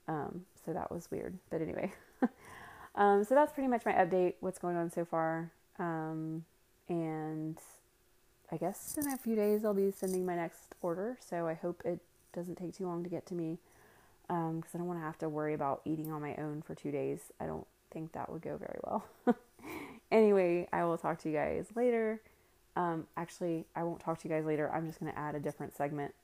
Um, 0.06 0.46
so 0.64 0.72
that 0.72 0.90
was 0.90 1.10
weird. 1.10 1.38
But 1.50 1.60
anyway, 1.60 1.92
um, 2.94 3.24
so 3.24 3.34
that's 3.34 3.52
pretty 3.52 3.68
much 3.68 3.84
my 3.84 3.92
update. 3.92 4.34
What's 4.40 4.58
going 4.58 4.76
on 4.76 4.90
so 4.90 5.04
far? 5.04 5.50
Um, 5.78 6.44
and 6.88 7.58
I 8.50 8.56
guess 8.56 8.96
in 8.98 9.10
a 9.12 9.18
few 9.18 9.36
days 9.36 9.64
I'll 9.64 9.74
be 9.74 9.90
sending 9.90 10.24
my 10.24 10.34
next 10.34 10.74
order. 10.82 11.18
So 11.20 11.46
I 11.46 11.54
hope 11.54 11.82
it 11.84 12.00
doesn't 12.34 12.56
take 12.56 12.74
too 12.76 12.86
long 12.86 13.02
to 13.02 13.10
get 13.10 13.26
to 13.26 13.34
me 13.34 13.58
because 14.28 14.50
um, 14.50 14.62
I 14.74 14.78
don't 14.78 14.86
want 14.86 15.00
to 15.00 15.04
have 15.04 15.18
to 15.18 15.28
worry 15.28 15.54
about 15.54 15.80
eating 15.84 16.12
on 16.12 16.20
my 16.20 16.34
own 16.36 16.62
for 16.62 16.74
two 16.74 16.90
days. 16.90 17.20
I 17.40 17.46
don't 17.46 17.66
think 17.90 18.12
that 18.12 18.30
would 18.30 18.42
go 18.42 18.58
very 18.58 18.78
well. 18.84 19.04
anyway, 20.12 20.68
I 20.72 20.84
will 20.84 20.98
talk 20.98 21.18
to 21.22 21.30
you 21.30 21.34
guys 21.34 21.66
later. 21.74 22.20
Um, 22.76 23.06
actually, 23.16 23.64
I 23.74 23.82
won't 23.84 24.00
talk 24.00 24.20
to 24.20 24.28
you 24.28 24.34
guys 24.34 24.44
later. 24.44 24.70
I'm 24.72 24.86
just 24.86 25.00
going 25.00 25.10
to 25.10 25.18
add 25.18 25.34
a 25.34 25.40
different 25.40 25.76
segment 25.76 26.14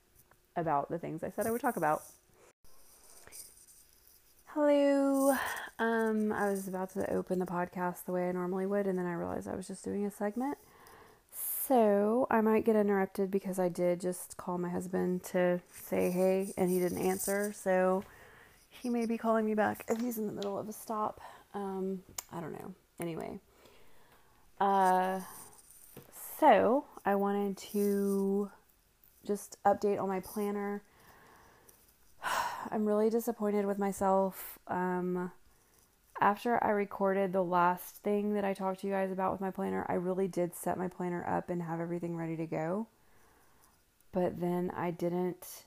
about 0.54 0.90
the 0.90 0.98
things 0.98 1.24
I 1.24 1.30
said 1.30 1.46
I 1.46 1.50
would 1.50 1.62
talk 1.62 1.76
about. 1.76 2.02
Hello. 4.48 5.34
Um, 5.78 6.30
I 6.30 6.50
was 6.50 6.68
about 6.68 6.90
to 6.90 7.10
open 7.12 7.38
the 7.38 7.46
podcast 7.46 8.04
the 8.04 8.12
way 8.12 8.28
I 8.28 8.32
normally 8.32 8.66
would, 8.66 8.86
and 8.86 8.98
then 8.98 9.06
I 9.06 9.14
realized 9.14 9.48
I 9.48 9.56
was 9.56 9.66
just 9.66 9.82
doing 9.82 10.04
a 10.04 10.10
segment. 10.10 10.58
So 11.66 12.26
I 12.30 12.42
might 12.42 12.66
get 12.66 12.76
interrupted 12.76 13.30
because 13.30 13.58
I 13.58 13.70
did 13.70 14.00
just 14.00 14.36
call 14.36 14.58
my 14.58 14.68
husband 14.68 15.22
to 15.24 15.60
say 15.70 16.10
hey, 16.10 16.52
and 16.58 16.70
he 16.70 16.78
didn't 16.78 16.98
answer. 16.98 17.54
So 17.56 18.04
he 18.68 18.90
may 18.90 19.06
be 19.06 19.16
calling 19.16 19.46
me 19.46 19.54
back 19.54 19.84
if 19.88 19.98
he's 19.98 20.18
in 20.18 20.26
the 20.26 20.32
middle 20.32 20.58
of 20.58 20.68
a 20.68 20.72
stop. 20.72 21.22
Um, 21.54 22.02
I 22.30 22.40
don't 22.40 22.52
know. 22.52 22.74
Anyway, 23.00 23.40
uh, 24.60 25.20
so 26.38 26.84
I 27.06 27.14
wanted 27.14 27.56
to 27.72 28.50
just 29.26 29.56
update 29.64 29.98
on 29.98 30.08
my 30.08 30.20
planner. 30.20 30.82
I'm 32.70 32.84
really 32.84 33.08
disappointed 33.08 33.64
with 33.64 33.78
myself. 33.78 34.58
Um, 34.68 35.32
after 36.20 36.62
I 36.62 36.70
recorded 36.70 37.32
the 37.32 37.42
last 37.42 37.96
thing 37.96 38.34
that 38.34 38.44
I 38.44 38.54
talked 38.54 38.80
to 38.80 38.86
you 38.86 38.92
guys 38.92 39.10
about 39.10 39.32
with 39.32 39.40
my 39.40 39.50
planner, 39.50 39.84
I 39.88 39.94
really 39.94 40.28
did 40.28 40.54
set 40.54 40.78
my 40.78 40.88
planner 40.88 41.24
up 41.28 41.50
and 41.50 41.62
have 41.62 41.80
everything 41.80 42.16
ready 42.16 42.36
to 42.36 42.46
go. 42.46 42.86
But 44.12 44.40
then 44.40 44.70
I 44.76 44.90
didn't, 44.90 45.64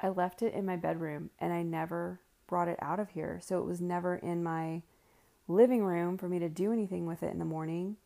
I 0.00 0.08
left 0.08 0.42
it 0.42 0.52
in 0.52 0.66
my 0.66 0.76
bedroom 0.76 1.30
and 1.40 1.52
I 1.52 1.62
never 1.62 2.20
brought 2.46 2.68
it 2.68 2.78
out 2.82 3.00
of 3.00 3.10
here. 3.10 3.40
So 3.42 3.58
it 3.58 3.64
was 3.64 3.80
never 3.80 4.16
in 4.16 4.42
my 4.42 4.82
living 5.48 5.82
room 5.82 6.18
for 6.18 6.28
me 6.28 6.38
to 6.38 6.48
do 6.48 6.72
anything 6.72 7.06
with 7.06 7.22
it 7.22 7.32
in 7.32 7.38
the 7.38 7.44
morning. 7.44 7.96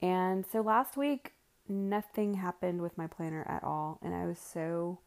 And 0.00 0.44
so 0.44 0.60
last 0.60 0.96
week, 0.96 1.32
nothing 1.68 2.34
happened 2.34 2.82
with 2.82 2.98
my 2.98 3.06
planner 3.06 3.46
at 3.48 3.62
all. 3.62 3.98
And 4.02 4.14
I 4.14 4.26
was 4.26 4.38
so 4.38 4.98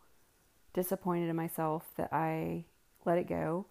disappointed 0.73 1.29
in 1.29 1.35
myself 1.35 1.85
that 1.97 2.13
I 2.13 2.63
let 3.03 3.17
it 3.17 3.27
go. 3.27 3.65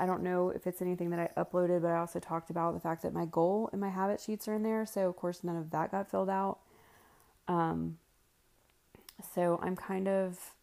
I 0.00 0.06
don't 0.06 0.22
know 0.22 0.48
if 0.48 0.66
it's 0.66 0.80
anything 0.80 1.10
that 1.10 1.20
I 1.20 1.40
uploaded, 1.40 1.82
but 1.82 1.88
I 1.88 1.98
also 1.98 2.18
talked 2.18 2.48
about 2.48 2.72
the 2.72 2.80
fact 2.80 3.02
that 3.02 3.12
my 3.12 3.26
goal 3.26 3.68
and 3.70 3.80
my 3.80 3.90
habit 3.90 4.18
sheets 4.18 4.48
are 4.48 4.54
in 4.54 4.62
there. 4.62 4.86
So, 4.86 5.06
of 5.06 5.16
course, 5.16 5.44
none 5.44 5.56
of 5.56 5.70
that 5.70 5.90
got 5.90 6.10
filled 6.10 6.30
out. 6.30 6.58
Um, 7.46 7.98
so, 9.34 9.60
I'm 9.62 9.76
kind 9.76 10.08
of, 10.08 10.54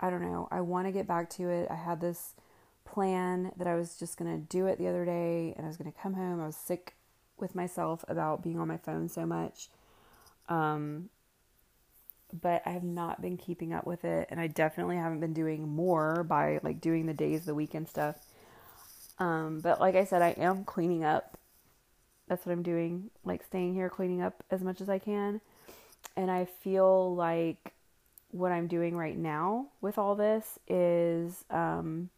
I 0.00 0.10
don't 0.10 0.22
know, 0.22 0.48
I 0.50 0.60
want 0.62 0.88
to 0.88 0.92
get 0.92 1.06
back 1.06 1.30
to 1.30 1.48
it. 1.48 1.68
I 1.70 1.76
had 1.76 2.00
this 2.00 2.34
plan 2.84 3.52
that 3.56 3.68
I 3.68 3.76
was 3.76 3.96
just 3.96 4.18
going 4.18 4.32
to 4.32 4.44
do 4.48 4.66
it 4.66 4.78
the 4.78 4.88
other 4.88 5.04
day 5.04 5.54
and 5.56 5.64
I 5.64 5.68
was 5.68 5.76
going 5.76 5.92
to 5.92 5.98
come 5.98 6.14
home. 6.14 6.40
I 6.40 6.46
was 6.46 6.56
sick 6.56 6.94
with 7.38 7.54
myself 7.54 8.04
about 8.08 8.42
being 8.42 8.58
on 8.58 8.66
my 8.66 8.78
phone 8.78 9.08
so 9.08 9.26
much. 9.26 9.68
Um, 10.48 11.10
but 12.32 12.62
I 12.66 12.70
have 12.70 12.84
not 12.84 13.22
been 13.22 13.36
keeping 13.36 13.72
up 13.72 13.86
with 13.86 14.04
it, 14.04 14.28
and 14.30 14.40
I 14.40 14.46
definitely 14.46 14.96
haven't 14.96 15.20
been 15.20 15.32
doing 15.32 15.68
more 15.68 16.24
by 16.24 16.60
like 16.62 16.80
doing 16.80 17.06
the 17.06 17.14
days, 17.14 17.44
the 17.44 17.54
weekend 17.54 17.88
stuff. 17.88 18.16
Um, 19.18 19.60
but 19.60 19.80
like 19.80 19.96
I 19.96 20.04
said, 20.04 20.22
I 20.22 20.30
am 20.30 20.64
cleaning 20.64 21.04
up. 21.04 21.38
That's 22.28 22.44
what 22.44 22.52
I'm 22.52 22.62
doing, 22.62 23.10
like 23.24 23.42
staying 23.44 23.74
here, 23.74 23.88
cleaning 23.88 24.22
up 24.22 24.44
as 24.50 24.62
much 24.62 24.80
as 24.80 24.88
I 24.88 24.98
can. 24.98 25.40
And 26.16 26.30
I 26.30 26.44
feel 26.44 27.14
like 27.14 27.74
what 28.30 28.52
I'm 28.52 28.66
doing 28.66 28.96
right 28.96 29.16
now 29.16 29.68
with 29.80 29.98
all 29.98 30.14
this 30.14 30.58
is 30.68 31.44
um, 31.50 32.10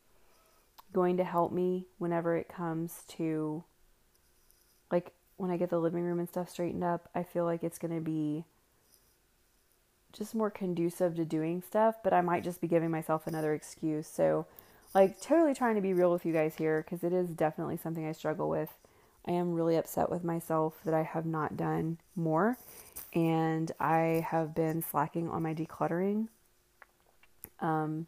going 0.92 1.18
to 1.18 1.24
help 1.24 1.52
me 1.52 1.86
whenever 1.98 2.36
it 2.36 2.48
comes 2.48 3.04
to 3.10 3.62
like 4.90 5.12
when 5.36 5.50
I 5.50 5.56
get 5.56 5.70
the 5.70 5.78
living 5.78 6.02
room 6.02 6.18
and 6.18 6.28
stuff 6.28 6.50
straightened 6.50 6.84
up. 6.84 7.08
I 7.14 7.22
feel 7.22 7.44
like 7.44 7.62
it's 7.62 7.78
going 7.78 7.94
to 7.94 8.00
be 8.00 8.44
just 10.12 10.34
more 10.34 10.50
conducive 10.50 11.16
to 11.16 11.24
doing 11.24 11.62
stuff, 11.62 11.96
but 12.02 12.12
I 12.12 12.20
might 12.20 12.44
just 12.44 12.60
be 12.60 12.68
giving 12.68 12.90
myself 12.90 13.26
another 13.26 13.54
excuse. 13.54 14.06
So, 14.06 14.46
like, 14.94 15.20
totally 15.20 15.54
trying 15.54 15.76
to 15.76 15.80
be 15.80 15.94
real 15.94 16.12
with 16.12 16.26
you 16.26 16.32
guys 16.32 16.56
here 16.56 16.82
because 16.82 17.04
it 17.04 17.12
is 17.12 17.30
definitely 17.30 17.76
something 17.76 18.06
I 18.06 18.12
struggle 18.12 18.48
with. 18.48 18.70
I 19.26 19.32
am 19.32 19.54
really 19.54 19.76
upset 19.76 20.10
with 20.10 20.24
myself 20.24 20.80
that 20.84 20.94
I 20.94 21.02
have 21.02 21.26
not 21.26 21.56
done 21.56 21.98
more 22.16 22.56
and 23.14 23.70
I 23.78 24.24
have 24.28 24.54
been 24.54 24.82
slacking 24.82 25.28
on 25.28 25.42
my 25.42 25.54
decluttering. 25.54 26.28
Um, 27.60 28.06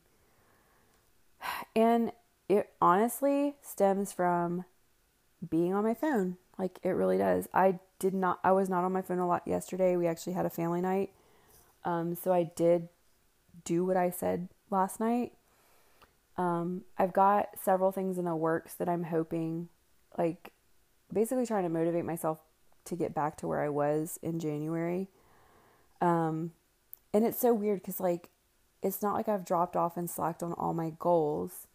And 1.74 2.12
it 2.48 2.70
honestly 2.80 3.54
stems 3.62 4.12
from 4.12 4.64
being 5.48 5.74
on 5.74 5.84
my 5.84 5.94
phone. 5.94 6.36
Like 6.58 6.78
it 6.82 6.90
really 6.90 7.18
does. 7.18 7.48
I 7.52 7.78
did 7.98 8.14
not 8.14 8.38
I 8.44 8.52
was 8.52 8.68
not 8.68 8.84
on 8.84 8.92
my 8.92 9.02
phone 9.02 9.18
a 9.18 9.26
lot 9.26 9.46
yesterday. 9.46 9.96
We 9.96 10.06
actually 10.06 10.34
had 10.34 10.46
a 10.46 10.50
family 10.50 10.80
night. 10.80 11.10
Um, 11.84 12.14
so 12.14 12.32
I 12.32 12.44
did 12.44 12.88
do 13.64 13.84
what 13.84 13.96
I 13.96 14.10
said 14.10 14.48
last 14.70 15.00
night. 15.00 15.32
Um, 16.36 16.82
I've 16.96 17.12
got 17.12 17.48
several 17.62 17.92
things 17.92 18.18
in 18.18 18.24
the 18.24 18.34
works 18.34 18.74
that 18.74 18.88
I'm 18.88 19.04
hoping 19.04 19.68
like 20.16 20.52
basically 21.12 21.46
trying 21.46 21.64
to 21.64 21.68
motivate 21.68 22.04
myself 22.04 22.38
to 22.84 22.96
get 22.96 23.14
back 23.14 23.36
to 23.38 23.46
where 23.46 23.62
I 23.62 23.68
was 23.68 24.18
in 24.22 24.40
January. 24.40 25.08
Um, 26.00 26.52
and 27.12 27.24
it's 27.24 27.38
so 27.38 27.52
weird 27.52 27.80
because 27.80 28.00
like 28.00 28.30
it's 28.82 29.02
not 29.02 29.14
like 29.14 29.28
I've 29.28 29.44
dropped 29.44 29.76
off 29.76 29.96
and 29.96 30.10
slacked 30.10 30.42
on 30.42 30.52
all 30.54 30.74
my 30.74 30.92
goals. 30.98 31.66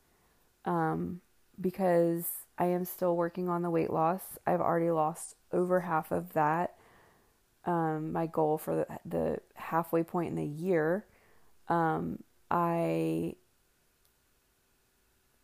Um, 0.65 1.21
because 1.59 2.25
I 2.57 2.65
am 2.65 2.85
still 2.85 3.15
working 3.15 3.49
on 3.49 3.61
the 3.61 3.69
weight 3.69 3.91
loss. 3.91 4.21
I've 4.45 4.61
already 4.61 4.91
lost 4.91 5.35
over 5.51 5.81
half 5.81 6.11
of 6.11 6.33
that. 6.33 6.75
Um, 7.67 8.13
my 8.13 8.25
goal 8.25 8.57
for 8.57 8.75
the, 8.75 8.99
the 9.05 9.39
halfway 9.55 10.01
point 10.01 10.29
in 10.29 10.35
the 10.35 10.45
year. 10.45 11.05
Um, 11.67 12.23
I 12.49 13.35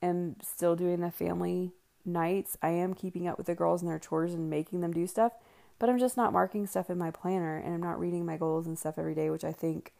am 0.01 0.37
still 0.41 0.75
doing 0.75 1.01
the 1.01 1.11
family 1.11 1.73
nights. 2.05 2.57
I 2.61 2.69
am 2.69 2.93
keeping 2.93 3.27
up 3.27 3.37
with 3.37 3.47
the 3.47 3.55
girls 3.55 3.81
and 3.81 3.91
their 3.91 3.99
chores 3.99 4.33
and 4.33 4.49
making 4.49 4.81
them 4.81 4.93
do 4.93 5.05
stuff, 5.05 5.33
but 5.79 5.89
I'm 5.89 5.99
just 5.99 6.17
not 6.17 6.33
marking 6.33 6.65
stuff 6.65 6.89
in 6.89 6.97
my 6.97 7.11
planner 7.11 7.57
and 7.57 7.73
I'm 7.73 7.81
not 7.81 7.99
reading 7.99 8.25
my 8.25 8.37
goals 8.37 8.67
and 8.67 8.79
stuff 8.79 8.97
every 8.97 9.15
day, 9.15 9.29
which 9.29 9.43
I 9.43 9.51
think 9.51 9.93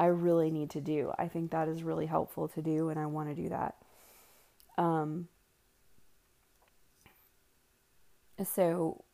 I 0.00 0.06
really 0.06 0.50
need 0.50 0.70
to 0.70 0.80
do. 0.80 1.12
I 1.18 1.28
think 1.28 1.50
that 1.50 1.68
is 1.68 1.82
really 1.82 2.06
helpful 2.06 2.48
to 2.48 2.62
do 2.62 2.88
and 2.88 2.98
I 2.98 3.06
want 3.06 3.28
to 3.28 3.40
do 3.40 3.48
that. 3.48 3.76
Um, 4.78 5.28
so 8.44 9.04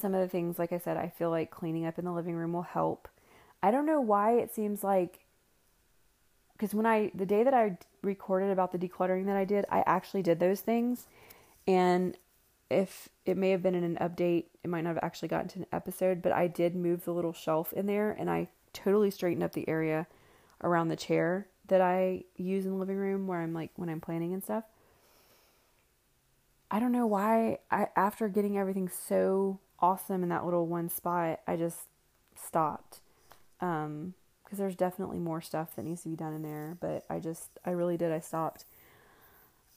some 0.00 0.14
of 0.14 0.20
the 0.20 0.28
things 0.28 0.58
like 0.58 0.72
I 0.72 0.78
said, 0.78 0.96
I 0.96 1.08
feel 1.08 1.30
like 1.30 1.50
cleaning 1.50 1.86
up 1.86 1.98
in 1.98 2.04
the 2.04 2.12
living 2.12 2.34
room 2.34 2.52
will 2.52 2.62
help. 2.62 3.08
I 3.62 3.70
don't 3.70 3.86
know 3.86 4.00
why 4.00 4.32
it 4.38 4.54
seems 4.54 4.82
like 4.82 5.20
because 6.52 6.74
when 6.74 6.86
I 6.86 7.10
the 7.14 7.26
day 7.26 7.42
that 7.42 7.54
I 7.54 7.78
recorded 8.02 8.50
about 8.50 8.72
the 8.72 8.78
decluttering 8.78 9.26
that 9.26 9.36
I 9.36 9.44
did, 9.44 9.64
I 9.70 9.82
actually 9.86 10.22
did 10.22 10.40
those 10.40 10.60
things 10.60 11.06
and 11.66 12.16
if 12.70 13.08
it 13.26 13.36
may 13.36 13.50
have 13.50 13.62
been 13.62 13.74
in 13.74 13.84
an 13.84 13.98
update, 14.00 14.44
it 14.62 14.70
might 14.70 14.82
not 14.82 14.94
have 14.94 15.04
actually 15.04 15.28
gotten 15.28 15.48
to 15.48 15.58
an 15.58 15.66
episode, 15.72 16.22
but 16.22 16.32
I 16.32 16.46
did 16.46 16.76
move 16.76 17.04
the 17.04 17.12
little 17.12 17.32
shelf 17.32 17.72
in 17.72 17.86
there 17.86 18.12
and 18.12 18.30
I 18.30 18.48
totally 18.72 19.10
straightened 19.10 19.42
up 19.42 19.52
the 19.52 19.68
area 19.68 20.06
around 20.62 20.88
the 20.88 20.96
chair 20.96 21.48
that 21.66 21.80
I 21.80 22.24
use 22.36 22.64
in 22.64 22.72
the 22.72 22.76
living 22.78 22.96
room 22.96 23.26
where 23.26 23.40
I'm 23.40 23.52
like 23.52 23.70
when 23.76 23.88
I'm 23.88 24.00
planning 24.00 24.32
and 24.32 24.42
stuff. 24.42 24.64
I 26.70 26.78
don't 26.78 26.92
know 26.92 27.06
why 27.06 27.58
I 27.70 27.88
after 27.96 28.28
getting 28.28 28.56
everything 28.56 28.88
so 28.88 29.58
awesome 29.80 30.22
in 30.22 30.28
that 30.28 30.44
little 30.44 30.66
one 30.66 30.88
spot, 30.88 31.40
I 31.46 31.56
just 31.56 31.80
stopped. 32.36 33.00
Um 33.60 34.14
because 34.44 34.58
there's 34.58 34.74
definitely 34.74 35.20
more 35.20 35.40
stuff 35.40 35.76
that 35.76 35.84
needs 35.84 36.02
to 36.02 36.08
be 36.08 36.16
done 36.16 36.34
in 36.34 36.42
there, 36.42 36.76
but 36.80 37.04
I 37.08 37.20
just 37.20 37.50
I 37.64 37.70
really 37.70 37.96
did 37.96 38.10
I 38.12 38.20
stopped. 38.20 38.64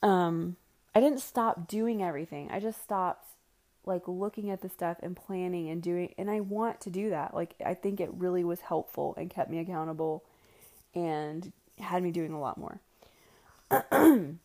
Um 0.02 0.56
I 0.94 1.00
didn't 1.00 1.20
stop 1.20 1.68
doing 1.68 2.02
everything. 2.02 2.50
I 2.50 2.60
just 2.60 2.82
stopped 2.82 3.28
like 3.86 4.08
looking 4.08 4.50
at 4.50 4.62
the 4.62 4.68
stuff 4.68 4.96
and 5.02 5.16
planning 5.16 5.68
and 5.68 5.82
doing 5.82 6.14
and 6.18 6.30
I 6.30 6.40
want 6.40 6.80
to 6.82 6.90
do 6.90 7.10
that. 7.10 7.34
Like 7.34 7.54
I 7.64 7.74
think 7.74 8.00
it 8.00 8.10
really 8.12 8.44
was 8.44 8.62
helpful 8.62 9.14
and 9.16 9.30
kept 9.30 9.50
me 9.50 9.58
accountable 9.58 10.24
and 10.94 11.52
had 11.78 12.02
me 12.02 12.10
doing 12.10 12.32
a 12.32 12.40
lot 12.40 12.58
more. 12.58 12.80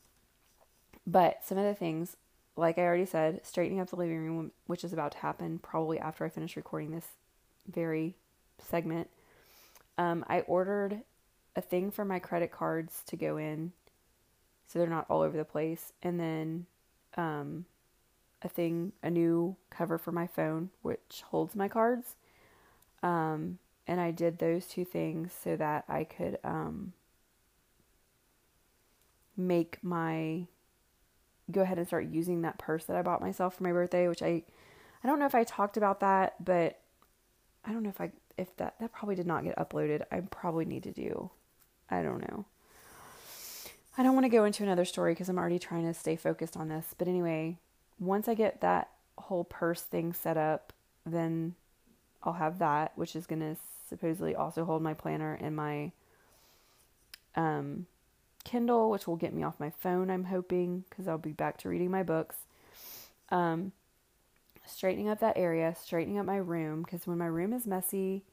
but 1.07 1.45
some 1.45 1.57
of 1.57 1.65
the 1.65 1.75
things 1.75 2.17
like 2.59 2.77
I 2.77 2.83
already 2.83 3.05
said, 3.05 3.41
straightening 3.43 3.79
up 3.79 3.89
the 3.89 3.95
living 3.95 4.17
room 4.17 4.51
which 4.67 4.83
is 4.83 4.93
about 4.93 5.13
to 5.13 5.17
happen 5.19 5.59
probably 5.59 5.99
after 5.99 6.25
I 6.25 6.29
finish 6.29 6.55
recording 6.55 6.91
this 6.91 7.07
very 7.67 8.15
segment. 8.59 9.09
Um, 9.97 10.23
I 10.27 10.41
ordered 10.41 11.01
a 11.55 11.61
thing 11.61 11.91
for 11.91 12.05
my 12.05 12.19
credit 12.19 12.51
cards 12.51 13.03
to 13.07 13.15
go 13.15 13.37
in 13.37 13.73
so 14.69 14.77
they're 14.77 14.87
not 14.87 15.07
all 15.09 15.21
over 15.21 15.35
the 15.35 15.45
place. 15.45 15.93
And 16.03 16.19
then 16.19 16.65
um, 17.17 17.65
a 18.41 18.49
thing, 18.49 18.93
a 19.01 19.09
new 19.09 19.55
cover 19.69 19.97
for 19.97 20.11
my 20.11 20.27
phone, 20.27 20.69
which 20.83 21.23
holds 21.25 21.55
my 21.55 21.67
cards. 21.67 22.15
Um, 23.01 23.57
and 23.87 23.99
I 23.99 24.11
did 24.11 24.37
those 24.37 24.67
two 24.67 24.85
things 24.85 25.31
so 25.33 25.55
that 25.55 25.85
I 25.89 26.03
could 26.03 26.37
um, 26.43 26.93
make 29.35 29.79
my 29.81 30.45
go 31.51 31.61
ahead 31.61 31.77
and 31.77 31.87
start 31.87 32.05
using 32.05 32.41
that 32.41 32.57
purse 32.57 32.85
that 32.85 32.95
I 32.95 33.01
bought 33.01 33.21
myself 33.21 33.55
for 33.55 33.63
my 33.63 33.71
birthday, 33.71 34.07
which 34.07 34.21
I 34.21 34.43
I 35.03 35.07
don't 35.07 35.19
know 35.19 35.25
if 35.25 35.35
I 35.35 35.43
talked 35.43 35.77
about 35.77 36.01
that, 36.01 36.43
but 36.43 36.79
I 37.65 37.71
don't 37.71 37.83
know 37.83 37.89
if 37.89 38.01
I 38.01 38.11
if 38.37 38.55
that 38.57 38.75
that 38.79 38.93
probably 38.93 39.15
did 39.15 39.27
not 39.27 39.43
get 39.43 39.57
uploaded. 39.57 40.03
I 40.11 40.21
probably 40.21 40.65
need 40.65 40.83
to 40.83 40.91
do. 40.91 41.31
I 41.89 42.03
don't 42.03 42.21
know. 42.21 42.45
I 43.97 44.03
don't 44.03 44.13
want 44.13 44.25
to 44.25 44.29
go 44.29 44.45
into 44.45 44.63
another 44.63 44.85
story 44.85 45.11
because 45.11 45.27
I'm 45.27 45.37
already 45.37 45.59
trying 45.59 45.85
to 45.85 45.93
stay 45.93 46.15
focused 46.15 46.55
on 46.55 46.69
this. 46.69 46.95
But 46.97 47.07
anyway, 47.07 47.57
once 47.99 48.27
I 48.27 48.33
get 48.33 48.61
that 48.61 48.89
whole 49.17 49.43
purse 49.43 49.81
thing 49.81 50.13
set 50.13 50.37
up, 50.37 50.71
then 51.05 51.55
I'll 52.23 52.33
have 52.33 52.59
that, 52.59 52.93
which 52.95 53.15
is 53.15 53.27
going 53.27 53.41
to 53.41 53.57
supposedly 53.89 54.35
also 54.35 54.63
hold 54.63 54.81
my 54.81 54.93
planner 54.93 55.37
and 55.41 55.55
my 55.55 55.91
um, 57.35 57.87
Kindle, 58.49 58.89
which 58.89 59.05
will 59.05 59.15
get 59.15 59.33
me 59.33 59.43
off 59.43 59.59
my 59.59 59.69
phone, 59.69 60.09
I'm 60.09 60.23
hoping, 60.23 60.83
because 60.89 61.07
I'll 61.07 61.19
be 61.19 61.33
back 61.33 61.57
to 61.59 61.69
reading 61.69 61.91
my 61.91 62.01
books. 62.01 62.35
Um, 63.29 63.73
straightening 64.65 65.07
up 65.07 65.19
that 65.19 65.37
area, 65.37 65.75
straightening 65.79 66.17
up 66.17 66.25
my 66.25 66.37
room, 66.37 66.81
because 66.81 67.05
when 67.05 67.19
my 67.19 67.27
room 67.27 67.53
is 67.53 67.67
messy, 67.67 68.23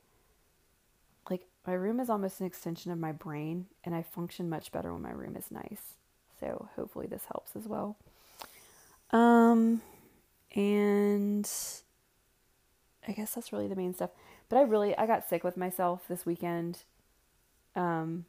like 1.28 1.42
my 1.66 1.74
room 1.74 2.00
is 2.00 2.08
almost 2.08 2.40
an 2.40 2.46
extension 2.46 2.90
of 2.92 2.98
my 2.98 3.12
brain, 3.12 3.66
and 3.84 3.94
I 3.94 4.02
function 4.02 4.48
much 4.48 4.72
better 4.72 4.90
when 4.90 5.02
my 5.02 5.10
room 5.10 5.36
is 5.36 5.50
nice. 5.50 5.96
So 6.40 6.68
hopefully 6.76 7.06
this 7.06 7.26
helps 7.26 7.54
as 7.54 7.68
well. 7.68 7.96
Um, 9.10 9.82
and 10.54 11.50
I 13.06 13.12
guess 13.12 13.34
that's 13.34 13.52
really 13.52 13.68
the 13.68 13.76
main 13.76 13.92
stuff. 13.92 14.10
But 14.48 14.56
I 14.56 14.62
really 14.62 14.96
I 14.96 15.06
got 15.06 15.28
sick 15.28 15.44
with 15.44 15.58
myself 15.58 16.08
this 16.08 16.24
weekend. 16.24 16.84
Um, 17.74 18.24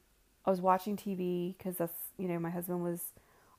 I 0.47 0.49
was 0.49 0.61
watching 0.61 0.97
TV 0.97 1.55
because 1.57 1.77
that's 1.77 1.97
you 2.17 2.27
know 2.27 2.39
my 2.39 2.49
husband 2.49 2.81
was 2.81 3.01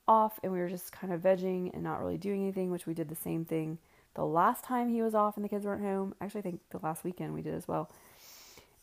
off 0.08 0.40
and 0.42 0.50
we 0.50 0.58
were 0.58 0.68
just 0.68 0.90
kind 0.90 1.12
of 1.12 1.20
vegging 1.20 1.72
and 1.74 1.82
not 1.82 2.00
really 2.00 2.18
doing 2.18 2.42
anything, 2.42 2.70
which 2.70 2.86
we 2.86 2.94
did 2.94 3.08
the 3.08 3.14
same 3.14 3.44
thing 3.44 3.78
the 4.18 4.24
last 4.24 4.64
time 4.64 4.88
he 4.88 5.00
was 5.00 5.14
off 5.14 5.36
and 5.36 5.44
the 5.44 5.48
kids 5.48 5.64
weren't 5.64 5.80
home. 5.80 6.12
Actually, 6.20 6.40
I 6.40 6.42
think 6.42 6.60
the 6.70 6.80
last 6.82 7.04
weekend 7.04 7.32
we 7.32 7.40
did 7.40 7.54
as 7.54 7.68
well. 7.68 7.88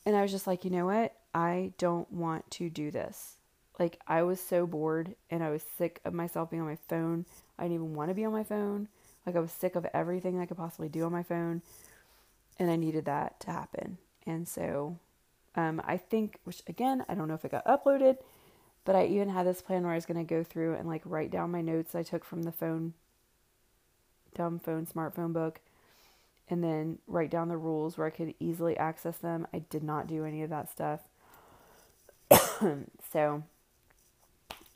And 0.05 0.15
I 0.15 0.21
was 0.21 0.31
just 0.31 0.47
like, 0.47 0.63
you 0.63 0.71
know 0.71 0.85
what? 0.85 1.13
I 1.33 1.73
don't 1.77 2.09
want 2.09 2.49
to 2.51 2.69
do 2.69 2.89
this. 2.89 3.35
Like, 3.77 3.99
I 4.07 4.23
was 4.23 4.39
so 4.39 4.65
bored 4.65 5.13
and 5.29 5.43
I 5.43 5.49
was 5.49 5.61
sick 5.77 5.99
of 6.05 6.13
myself 6.13 6.51
being 6.51 6.61
on 6.61 6.69
my 6.69 6.77
phone. 6.87 7.25
I 7.59 7.63
didn't 7.63 7.75
even 7.75 7.95
want 7.95 8.11
to 8.11 8.15
be 8.15 8.23
on 8.23 8.31
my 8.31 8.45
phone. 8.45 8.87
Like, 9.25 9.35
I 9.35 9.41
was 9.41 9.51
sick 9.51 9.75
of 9.75 9.85
everything 9.93 10.39
I 10.39 10.45
could 10.45 10.55
possibly 10.55 10.87
do 10.87 11.03
on 11.03 11.11
my 11.11 11.23
phone. 11.23 11.61
And 12.57 12.71
I 12.71 12.77
needed 12.77 13.03
that 13.03 13.41
to 13.41 13.51
happen. 13.51 13.97
And 14.25 14.47
so, 14.47 14.99
um, 15.55 15.81
I 15.85 15.97
think, 15.97 16.39
which 16.43 16.61
again, 16.67 17.05
I 17.07 17.15
don't 17.15 17.27
know 17.27 17.33
if 17.33 17.45
it 17.45 17.51
got 17.51 17.65
uploaded, 17.65 18.17
but 18.83 18.95
I 18.95 19.05
even 19.05 19.29
had 19.29 19.47
this 19.47 19.61
plan 19.61 19.83
where 19.83 19.93
I 19.93 19.95
was 19.95 20.05
going 20.05 20.17
to 20.17 20.23
go 20.23 20.43
through 20.43 20.75
and 20.75 20.87
like 20.87 21.01
write 21.05 21.31
down 21.31 21.51
my 21.51 21.61
notes 21.61 21.95
I 21.95 22.03
took 22.03 22.23
from 22.23 22.43
the 22.43 22.51
phone, 22.51 22.93
dumb 24.35 24.59
phone, 24.59 24.85
smartphone 24.85 25.33
book 25.33 25.59
and 26.49 26.63
then 26.63 26.99
write 27.07 27.31
down 27.31 27.49
the 27.49 27.57
rules 27.57 27.97
where 27.97 28.07
I 28.07 28.11
could 28.11 28.33
easily 28.39 28.77
access 28.77 29.17
them. 29.17 29.47
I 29.53 29.59
did 29.59 29.83
not 29.83 30.07
do 30.07 30.25
any 30.25 30.43
of 30.43 30.49
that 30.51 30.69
stuff. 30.69 31.01
so 33.11 33.43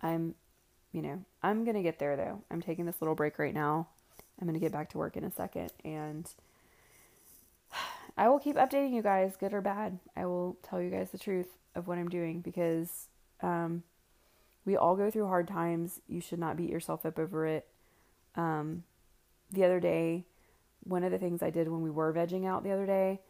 I'm, 0.01 0.35
you 0.91 1.01
know, 1.01 1.23
I'm 1.43 1.63
going 1.63 1.75
to 1.75 1.83
get 1.83 1.99
there 1.99 2.15
though. 2.15 2.41
I'm 2.49 2.61
taking 2.61 2.85
this 2.85 3.01
little 3.01 3.15
break 3.15 3.37
right 3.37 3.53
now. 3.53 3.87
I'm 4.39 4.47
going 4.47 4.59
to 4.59 4.65
get 4.65 4.71
back 4.71 4.89
to 4.91 4.97
work 4.97 5.15
in 5.15 5.23
a 5.23 5.31
second 5.31 5.71
and 5.83 6.29
I 8.19 8.27
will 8.27 8.37
keep 8.37 8.57
updating 8.57 8.93
you 8.93 9.01
guys, 9.01 9.37
good 9.37 9.53
or 9.53 9.61
bad. 9.61 9.97
I 10.13 10.25
will 10.25 10.57
tell 10.61 10.81
you 10.81 10.89
guys 10.89 11.09
the 11.09 11.17
truth 11.17 11.47
of 11.73 11.87
what 11.87 11.97
I'm 11.97 12.09
doing 12.09 12.41
because 12.41 13.07
um, 13.41 13.83
we 14.65 14.75
all 14.75 14.97
go 14.97 15.09
through 15.09 15.27
hard 15.27 15.47
times. 15.47 16.01
You 16.09 16.19
should 16.19 16.37
not 16.37 16.57
beat 16.57 16.69
yourself 16.69 17.05
up 17.05 17.17
over 17.17 17.47
it. 17.47 17.65
Um, 18.35 18.83
the 19.49 19.63
other 19.63 19.79
day, 19.79 20.25
one 20.83 21.05
of 21.05 21.11
the 21.11 21.17
things 21.17 21.41
I 21.41 21.49
did 21.49 21.69
when 21.69 21.81
we 21.81 21.89
were 21.89 22.11
vegging 22.11 22.45
out 22.45 22.65
the 22.65 22.73
other 22.73 22.85
day 22.85 23.21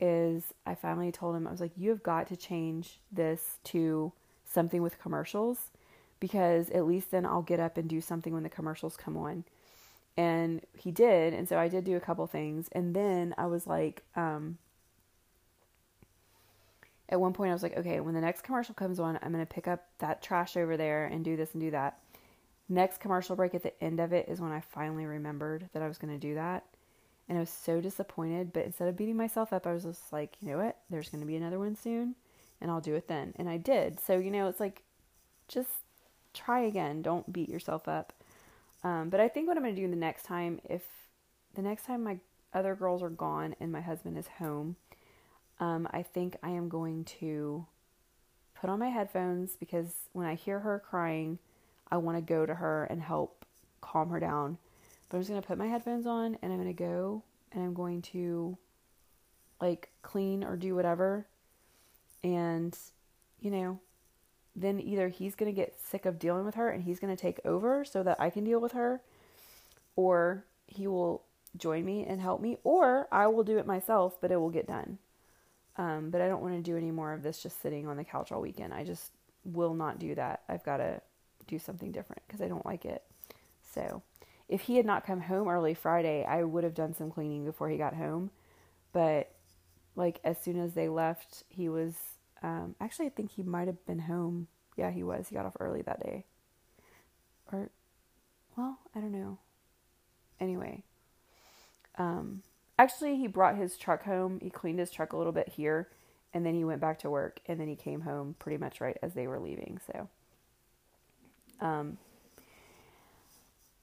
is 0.00 0.54
I 0.64 0.76
finally 0.76 1.10
told 1.10 1.34
him, 1.34 1.48
I 1.48 1.50
was 1.50 1.60
like, 1.60 1.72
you 1.76 1.90
have 1.90 2.04
got 2.04 2.28
to 2.28 2.36
change 2.36 3.00
this 3.10 3.58
to 3.64 4.12
something 4.44 4.82
with 4.82 5.00
commercials 5.00 5.72
because 6.20 6.70
at 6.70 6.86
least 6.86 7.10
then 7.10 7.26
I'll 7.26 7.42
get 7.42 7.58
up 7.58 7.76
and 7.76 7.88
do 7.88 8.00
something 8.00 8.32
when 8.32 8.44
the 8.44 8.48
commercials 8.48 8.96
come 8.96 9.16
on. 9.16 9.42
And 10.18 10.60
he 10.76 10.90
did. 10.90 11.32
And 11.32 11.48
so 11.48 11.60
I 11.60 11.68
did 11.68 11.84
do 11.84 11.96
a 11.96 12.00
couple 12.00 12.26
things. 12.26 12.68
And 12.72 12.92
then 12.92 13.36
I 13.38 13.46
was 13.46 13.68
like, 13.68 14.02
um, 14.16 14.58
at 17.08 17.20
one 17.20 17.32
point 17.32 17.50
I 17.50 17.52
was 17.52 17.62
like, 17.62 17.76
okay, 17.76 18.00
when 18.00 18.14
the 18.14 18.20
next 18.20 18.42
commercial 18.42 18.74
comes 18.74 18.98
on, 18.98 19.20
I'm 19.22 19.32
going 19.32 19.46
to 19.46 19.54
pick 19.54 19.68
up 19.68 19.86
that 20.00 20.20
trash 20.20 20.56
over 20.56 20.76
there 20.76 21.06
and 21.06 21.24
do 21.24 21.36
this 21.36 21.52
and 21.52 21.60
do 21.60 21.70
that. 21.70 22.00
Next 22.68 22.98
commercial 22.98 23.36
break 23.36 23.54
at 23.54 23.62
the 23.62 23.80
end 23.82 24.00
of 24.00 24.12
it 24.12 24.28
is 24.28 24.40
when 24.40 24.50
I 24.50 24.60
finally 24.60 25.06
remembered 25.06 25.68
that 25.72 25.82
I 25.82 25.86
was 25.86 25.98
going 25.98 26.12
to 26.12 26.18
do 26.18 26.34
that. 26.34 26.64
And 27.28 27.38
I 27.38 27.40
was 27.40 27.50
so 27.50 27.80
disappointed, 27.80 28.52
but 28.52 28.64
instead 28.64 28.88
of 28.88 28.96
beating 28.96 29.16
myself 29.16 29.52
up, 29.52 29.68
I 29.68 29.72
was 29.72 29.84
just 29.84 30.12
like, 30.12 30.36
you 30.40 30.50
know 30.50 30.58
what? 30.58 30.78
There's 30.90 31.10
going 31.10 31.20
to 31.20 31.26
be 31.26 31.36
another 31.36 31.60
one 31.60 31.76
soon, 31.76 32.16
and 32.60 32.72
I'll 32.72 32.80
do 32.80 32.96
it 32.96 33.06
then. 33.06 33.34
And 33.36 33.48
I 33.48 33.56
did. 33.56 34.00
So, 34.00 34.18
you 34.18 34.32
know, 34.32 34.48
it's 34.48 34.58
like 34.58 34.82
just 35.46 35.68
try 36.34 36.60
again. 36.60 37.02
Don't 37.02 37.32
beat 37.32 37.48
yourself 37.48 37.86
up. 37.86 38.12
Um, 38.84 39.08
but 39.10 39.20
I 39.20 39.28
think 39.28 39.48
what 39.48 39.56
I'm 39.56 39.62
going 39.62 39.74
to 39.74 39.80
do 39.80 39.88
the 39.88 39.96
next 39.96 40.24
time, 40.24 40.60
if 40.64 40.82
the 41.54 41.62
next 41.62 41.84
time 41.84 42.04
my 42.04 42.18
other 42.54 42.74
girls 42.74 43.02
are 43.02 43.10
gone 43.10 43.54
and 43.60 43.72
my 43.72 43.80
husband 43.80 44.16
is 44.16 44.28
home, 44.38 44.76
um, 45.60 45.88
I 45.90 46.02
think 46.02 46.36
I 46.42 46.50
am 46.50 46.68
going 46.68 47.04
to 47.20 47.66
put 48.60 48.70
on 48.70 48.78
my 48.78 48.88
headphones 48.88 49.56
because 49.56 49.92
when 50.12 50.26
I 50.26 50.34
hear 50.34 50.60
her 50.60 50.82
crying, 50.88 51.38
I 51.90 51.96
want 51.96 52.18
to 52.18 52.22
go 52.22 52.46
to 52.46 52.54
her 52.54 52.84
and 52.84 53.02
help 53.02 53.44
calm 53.80 54.10
her 54.10 54.20
down. 54.20 54.58
But 55.08 55.16
I'm 55.16 55.22
just 55.22 55.30
going 55.30 55.42
to 55.42 55.46
put 55.46 55.58
my 55.58 55.66
headphones 55.66 56.06
on 56.06 56.38
and 56.42 56.52
I'm 56.52 56.60
going 56.60 56.74
to 56.74 56.82
go 56.82 57.22
and 57.52 57.64
I'm 57.64 57.74
going 57.74 58.02
to 58.02 58.56
like 59.60 59.90
clean 60.02 60.44
or 60.44 60.56
do 60.56 60.74
whatever. 60.74 61.26
And, 62.22 62.76
you 63.40 63.50
know, 63.50 63.80
then 64.60 64.80
either 64.80 65.08
he's 65.08 65.34
going 65.34 65.52
to 65.52 65.56
get 65.56 65.78
sick 65.80 66.06
of 66.06 66.18
dealing 66.18 66.44
with 66.44 66.54
her 66.54 66.70
and 66.70 66.82
he's 66.82 66.98
going 66.98 67.14
to 67.14 67.20
take 67.20 67.40
over 67.44 67.84
so 67.84 68.02
that 68.02 68.20
I 68.20 68.30
can 68.30 68.44
deal 68.44 68.60
with 68.60 68.72
her, 68.72 69.00
or 69.96 70.44
he 70.66 70.86
will 70.86 71.22
join 71.56 71.84
me 71.84 72.04
and 72.04 72.20
help 72.20 72.40
me, 72.40 72.58
or 72.64 73.08
I 73.10 73.26
will 73.28 73.44
do 73.44 73.58
it 73.58 73.66
myself, 73.66 74.20
but 74.20 74.30
it 74.30 74.36
will 74.36 74.50
get 74.50 74.66
done. 74.66 74.98
Um, 75.76 76.10
but 76.10 76.20
I 76.20 76.28
don't 76.28 76.42
want 76.42 76.54
to 76.54 76.70
do 76.70 76.76
any 76.76 76.90
more 76.90 77.12
of 77.12 77.22
this 77.22 77.42
just 77.42 77.62
sitting 77.62 77.86
on 77.86 77.96
the 77.96 78.04
couch 78.04 78.32
all 78.32 78.40
weekend. 78.40 78.74
I 78.74 78.84
just 78.84 79.12
will 79.44 79.74
not 79.74 79.98
do 79.98 80.14
that. 80.16 80.42
I've 80.48 80.64
got 80.64 80.78
to 80.78 81.00
do 81.46 81.58
something 81.58 81.92
different 81.92 82.22
because 82.26 82.42
I 82.42 82.48
don't 82.48 82.66
like 82.66 82.84
it. 82.84 83.02
So, 83.74 84.02
if 84.48 84.62
he 84.62 84.76
had 84.76 84.86
not 84.86 85.06
come 85.06 85.20
home 85.20 85.46
early 85.46 85.74
Friday, 85.74 86.24
I 86.24 86.42
would 86.42 86.64
have 86.64 86.74
done 86.74 86.94
some 86.94 87.10
cleaning 87.10 87.44
before 87.44 87.68
he 87.68 87.76
got 87.76 87.94
home. 87.94 88.30
But 88.92 89.30
like 89.94 90.20
as 90.24 90.38
soon 90.38 90.58
as 90.58 90.72
they 90.72 90.88
left, 90.88 91.42
he 91.48 91.68
was 91.68 91.94
um, 92.42 92.74
actually 92.80 93.06
I 93.06 93.10
think 93.10 93.32
he 93.32 93.42
might 93.42 93.66
have 93.66 93.84
been 93.86 94.00
home. 94.00 94.48
Yeah, 94.76 94.90
he 94.90 95.02
was. 95.02 95.28
He 95.28 95.34
got 95.34 95.46
off 95.46 95.56
early 95.58 95.82
that 95.82 96.00
day. 96.02 96.24
Or 97.52 97.70
well, 98.56 98.78
I 98.94 99.00
don't 99.00 99.12
know. 99.12 99.38
Anyway, 100.40 100.84
um, 101.96 102.42
actually 102.78 103.16
he 103.16 103.26
brought 103.26 103.56
his 103.56 103.76
truck 103.76 104.04
home. 104.04 104.38
He 104.40 104.50
cleaned 104.50 104.78
his 104.78 104.90
truck 104.90 105.12
a 105.12 105.16
little 105.16 105.32
bit 105.32 105.48
here 105.48 105.88
and 106.32 106.44
then 106.44 106.54
he 106.54 106.64
went 106.64 106.80
back 106.80 106.98
to 107.00 107.10
work 107.10 107.40
and 107.46 107.58
then 107.60 107.68
he 107.68 107.76
came 107.76 108.02
home 108.02 108.36
pretty 108.38 108.58
much 108.58 108.80
right 108.80 108.96
as 109.02 109.14
they 109.14 109.26
were 109.26 109.40
leaving. 109.40 109.80
So 109.92 110.08
um 111.60 111.98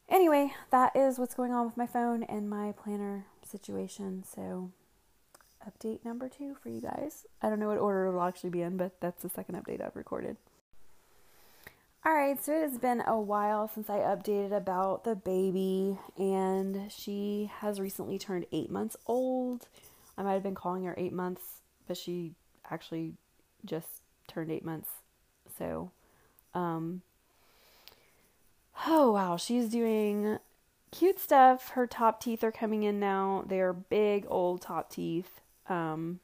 anyway, 0.07 0.53
that 0.71 0.95
is 0.95 1.19
what's 1.19 1.33
going 1.33 1.51
on 1.51 1.65
with 1.65 1.77
my 1.77 1.87
phone 1.87 2.23
and 2.23 2.49
my 2.49 2.71
planner 2.71 3.25
situation. 3.43 4.23
So 4.23 4.71
update 5.67 6.03
number 6.05 6.29
2 6.29 6.55
for 6.61 6.69
you 6.69 6.81
guys. 6.81 7.25
I 7.41 7.49
don't 7.49 7.59
know 7.59 7.67
what 7.67 7.77
order 7.77 8.07
it'll 8.07 8.23
actually 8.23 8.49
be 8.51 8.61
in, 8.61 8.77
but 8.77 8.99
that's 8.99 9.23
the 9.23 9.29
second 9.29 9.55
update 9.55 9.83
I've 9.83 9.95
recorded. 9.95 10.37
Alright, 12.05 12.43
so 12.43 12.53
it 12.53 12.69
has 12.69 12.77
been 12.77 13.01
a 13.07 13.19
while 13.19 13.67
since 13.67 13.89
I 13.89 13.97
updated 13.97 14.55
about 14.55 15.05
the 15.05 15.15
baby, 15.15 15.97
and 16.17 16.91
she 16.91 17.49
has 17.61 17.79
recently 17.79 18.19
turned 18.19 18.45
eight 18.51 18.69
months 18.69 18.95
old. 19.07 19.67
I 20.15 20.21
might 20.21 20.33
have 20.33 20.43
been 20.43 20.53
calling 20.53 20.83
her 20.83 20.93
eight 20.97 21.13
months, 21.13 21.61
but 21.87 21.97
she 21.97 22.33
actually 22.69 23.13
just 23.65 23.87
turned 24.27 24.51
eight 24.51 24.63
months. 24.63 24.89
So, 25.57 25.89
um, 26.53 27.01
oh 28.85 29.11
wow, 29.11 29.37
she's 29.37 29.67
doing 29.67 30.37
cute 30.91 31.19
stuff. 31.19 31.69
Her 31.69 31.87
top 31.87 32.21
teeth 32.21 32.43
are 32.43 32.51
coming 32.51 32.83
in 32.83 32.99
now. 32.99 33.43
They 33.47 33.59
are 33.59 33.73
big 33.73 34.25
old 34.27 34.61
top 34.61 34.91
teeth. 34.91 35.41
Um, 35.69 36.19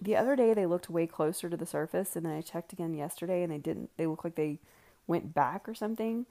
the 0.00 0.16
other 0.16 0.36
day 0.36 0.54
they 0.54 0.66
looked 0.66 0.90
way 0.90 1.06
closer 1.06 1.48
to 1.48 1.56
the 1.56 1.66
surface, 1.66 2.16
and 2.16 2.26
then 2.26 2.32
I 2.32 2.40
checked 2.40 2.72
again 2.72 2.94
yesterday, 2.94 3.42
and 3.42 3.52
they 3.52 3.58
didn't. 3.58 3.90
They 3.96 4.06
look 4.06 4.24
like 4.24 4.34
they 4.34 4.58
went 5.06 5.34
back 5.34 5.68
or 5.68 5.74
something. 5.74 6.26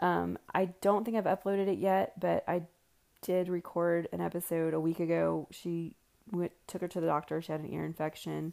Um, 0.00 0.38
I 0.54 0.66
don't 0.80 1.04
think 1.04 1.16
I've 1.16 1.24
uploaded 1.24 1.68
it 1.68 1.78
yet, 1.78 2.18
but 2.18 2.44
I 2.48 2.62
did 3.22 3.48
record 3.48 4.08
an 4.12 4.20
episode 4.20 4.74
a 4.74 4.80
week 4.80 5.00
ago. 5.00 5.48
She 5.50 5.96
went, 6.30 6.52
took 6.66 6.82
her 6.82 6.88
to 6.88 7.00
the 7.00 7.06
doctor. 7.06 7.40
She 7.40 7.52
had 7.52 7.60
an 7.60 7.72
ear 7.72 7.84
infection. 7.84 8.52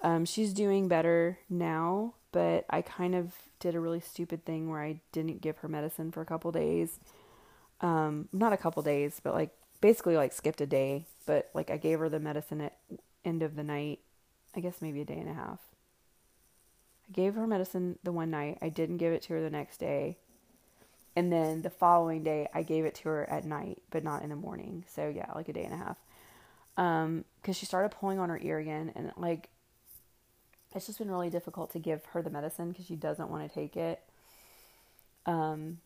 Um, 0.00 0.24
she's 0.24 0.52
doing 0.52 0.88
better 0.88 1.38
now, 1.48 2.14
but 2.32 2.64
I 2.70 2.82
kind 2.82 3.14
of 3.14 3.32
did 3.60 3.74
a 3.74 3.80
really 3.80 4.00
stupid 4.00 4.44
thing 4.44 4.70
where 4.70 4.82
I 4.82 5.00
didn't 5.12 5.40
give 5.40 5.58
her 5.58 5.68
medicine 5.68 6.12
for 6.12 6.20
a 6.20 6.26
couple 6.26 6.52
days. 6.52 7.00
Um, 7.80 8.28
not 8.32 8.52
a 8.52 8.56
couple 8.56 8.82
days, 8.82 9.20
but 9.22 9.34
like 9.34 9.50
basically 9.80 10.16
like 10.16 10.32
skipped 10.32 10.60
a 10.60 10.66
day. 10.66 11.06
But 11.26 11.50
like 11.54 11.70
I 11.70 11.76
gave 11.76 11.98
her 11.98 12.08
the 12.08 12.20
medicine 12.20 12.60
at 12.60 12.76
end 13.24 13.42
of 13.42 13.56
the 13.56 13.64
night. 13.64 14.00
I 14.56 14.60
guess 14.60 14.80
maybe 14.80 15.00
a 15.00 15.04
day 15.04 15.18
and 15.18 15.28
a 15.28 15.34
half. 15.34 15.60
I 17.08 17.12
gave 17.12 17.34
her 17.34 17.46
medicine 17.46 17.98
the 18.02 18.12
one 18.12 18.30
night. 18.30 18.58
I 18.62 18.68
didn't 18.68 18.96
give 18.96 19.12
it 19.12 19.22
to 19.22 19.34
her 19.34 19.42
the 19.42 19.50
next 19.50 19.78
day. 19.78 20.16
And 21.16 21.32
then 21.32 21.62
the 21.62 21.70
following 21.70 22.22
day, 22.22 22.48
I 22.54 22.62
gave 22.62 22.84
it 22.84 22.94
to 22.96 23.08
her 23.08 23.28
at 23.28 23.44
night, 23.44 23.82
but 23.90 24.04
not 24.04 24.22
in 24.22 24.30
the 24.30 24.36
morning. 24.36 24.84
So 24.88 25.08
yeah, 25.08 25.30
like 25.34 25.48
a 25.48 25.52
day 25.52 25.64
and 25.64 25.74
a 25.74 25.76
half. 25.76 25.96
Um, 26.76 27.24
because 27.40 27.56
she 27.56 27.66
started 27.66 27.90
pulling 27.90 28.20
on 28.20 28.28
her 28.28 28.38
ear 28.40 28.58
again, 28.58 28.92
and 28.94 29.10
like, 29.16 29.48
it's 30.74 30.86
just 30.86 30.98
been 30.98 31.10
really 31.10 31.28
difficult 31.28 31.72
to 31.72 31.80
give 31.80 32.04
her 32.12 32.22
the 32.22 32.30
medicine 32.30 32.70
because 32.70 32.86
she 32.86 32.94
doesn't 32.94 33.30
want 33.30 33.48
to 33.48 33.52
take 33.52 33.76
it. 33.76 34.00
Um, 35.26 35.78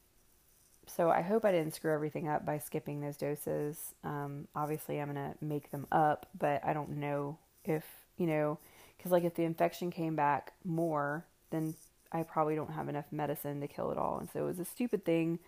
so 0.87 1.11
I 1.11 1.23
hope 1.23 1.45
I 1.45 1.53
didn't 1.53 1.75
screw 1.75 1.93
everything 1.93 2.29
up 2.29 2.45
by 2.45 2.59
skipping 2.59 3.01
those 3.01 3.17
doses. 3.17 3.95
Um, 4.05 4.49
obviously, 4.55 5.01
I'm 5.01 5.09
gonna 5.09 5.35
make 5.41 5.71
them 5.71 5.87
up, 5.93 6.27
but 6.39 6.65
I 6.65 6.73
don't 6.73 6.97
know 6.97 7.39
if 7.65 7.85
you 8.17 8.27
know 8.27 8.59
because, 8.97 9.13
like, 9.13 9.25
if 9.25 9.35
the 9.35 9.45
infection 9.45 9.91
came 9.91 10.15
back 10.15 10.53
more, 10.65 11.25
then 11.51 11.75
I 12.13 12.23
probably 12.23 12.55
don't 12.55 12.71
have 12.71 12.89
enough 12.89 13.07
medicine 13.11 13.61
to 13.61 13.67
kill 13.67 13.91
it 13.91 13.99
all. 13.99 14.19
And 14.19 14.29
so 14.31 14.41
it 14.41 14.47
was 14.47 14.61
a 14.61 14.65
stupid 14.65 15.05
thing. 15.05 15.39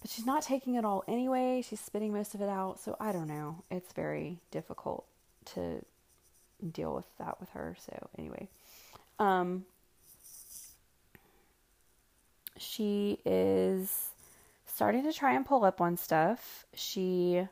But 0.00 0.10
she's 0.10 0.26
not 0.26 0.42
taking 0.42 0.74
it 0.74 0.84
all 0.84 1.04
anyway. 1.06 1.62
She's 1.62 1.80
spitting 1.80 2.12
most 2.12 2.34
of 2.34 2.40
it 2.40 2.48
out. 2.48 2.80
So 2.80 2.96
I 2.98 3.12
don't 3.12 3.28
know. 3.28 3.62
It's 3.70 3.92
very 3.92 4.40
difficult 4.50 5.06
to 5.54 5.84
deal 6.72 6.94
with 6.94 7.06
that 7.18 7.38
with 7.40 7.50
her. 7.50 7.76
So 7.78 8.08
anyway, 8.18 8.48
um, 9.18 9.64
she 12.58 13.20
is 13.24 14.10
starting 14.76 15.02
to 15.02 15.12
try 15.12 15.32
and 15.32 15.46
pull 15.46 15.64
up 15.64 15.80
on 15.80 15.96
stuff. 15.96 16.66
She 16.74 17.48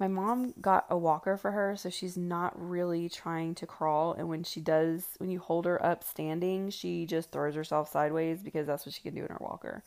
my 0.00 0.08
mom 0.08 0.52
got 0.60 0.86
a 0.90 0.98
walker 0.98 1.36
for 1.36 1.52
her, 1.52 1.76
so 1.76 1.88
she's 1.88 2.16
not 2.16 2.52
really 2.60 3.08
trying 3.08 3.54
to 3.54 3.66
crawl. 3.66 4.12
And 4.12 4.28
when 4.28 4.42
she 4.42 4.60
does, 4.60 5.04
when 5.18 5.30
you 5.30 5.38
hold 5.38 5.66
her 5.66 5.80
up 5.86 6.02
standing, 6.02 6.70
she 6.70 7.06
just 7.06 7.30
throws 7.30 7.54
herself 7.54 7.92
sideways 7.92 8.42
because 8.42 8.66
that's 8.66 8.84
what 8.84 8.92
she 8.92 9.02
can 9.02 9.14
do 9.14 9.22
in 9.22 9.28
her 9.28 9.38
walker. 9.40 9.84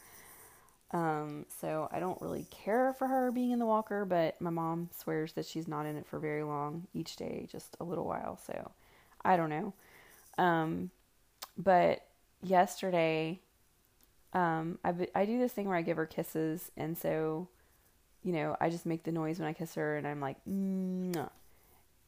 Um, 0.92 1.46
so 1.60 1.90
I 1.92 2.00
don't 2.00 2.22
really 2.22 2.48
care 2.50 2.94
for 2.94 3.08
her 3.08 3.30
being 3.30 3.52
in 3.52 3.60
the 3.60 3.66
walker, 3.66 4.06
but 4.06 4.40
my 4.40 4.50
mom 4.50 4.90
swears 4.98 5.34
that 5.34 5.46
she's 5.46 5.68
not 5.68 5.86
in 5.86 5.98
it 5.98 6.08
for 6.08 6.20
very 6.20 6.44
long 6.44 6.88
each 6.94 7.18
day, 7.18 7.50
just 7.52 7.76
a 7.82 7.84
little 7.84 8.06
while. 8.06 8.40
So 8.48 8.72
I 9.26 9.36
don't 9.36 9.50
know. 9.50 9.74
Um, 10.38 10.90
but 11.58 12.08
yesterday, 12.42 13.42
um, 14.38 14.80
I, 14.84 14.94
I 15.16 15.26
do 15.26 15.40
this 15.40 15.54
thing 15.54 15.68
where 15.68 15.78
I 15.78 15.82
give 15.82 15.98
her 15.98 16.06
kisses, 16.06 16.72
and 16.78 16.98
so 16.98 17.48
you 18.28 18.34
know, 18.34 18.58
I 18.60 18.70
just 18.70 18.86
make 18.86 19.04
the 19.04 19.12
noise 19.14 19.40
when 19.40 19.48
I 19.48 19.54
kiss 19.54 19.76
her 19.76 19.96
and 19.96 20.06
I'm 20.06 20.20
like, 20.20 20.36
Mwah. 20.46 21.30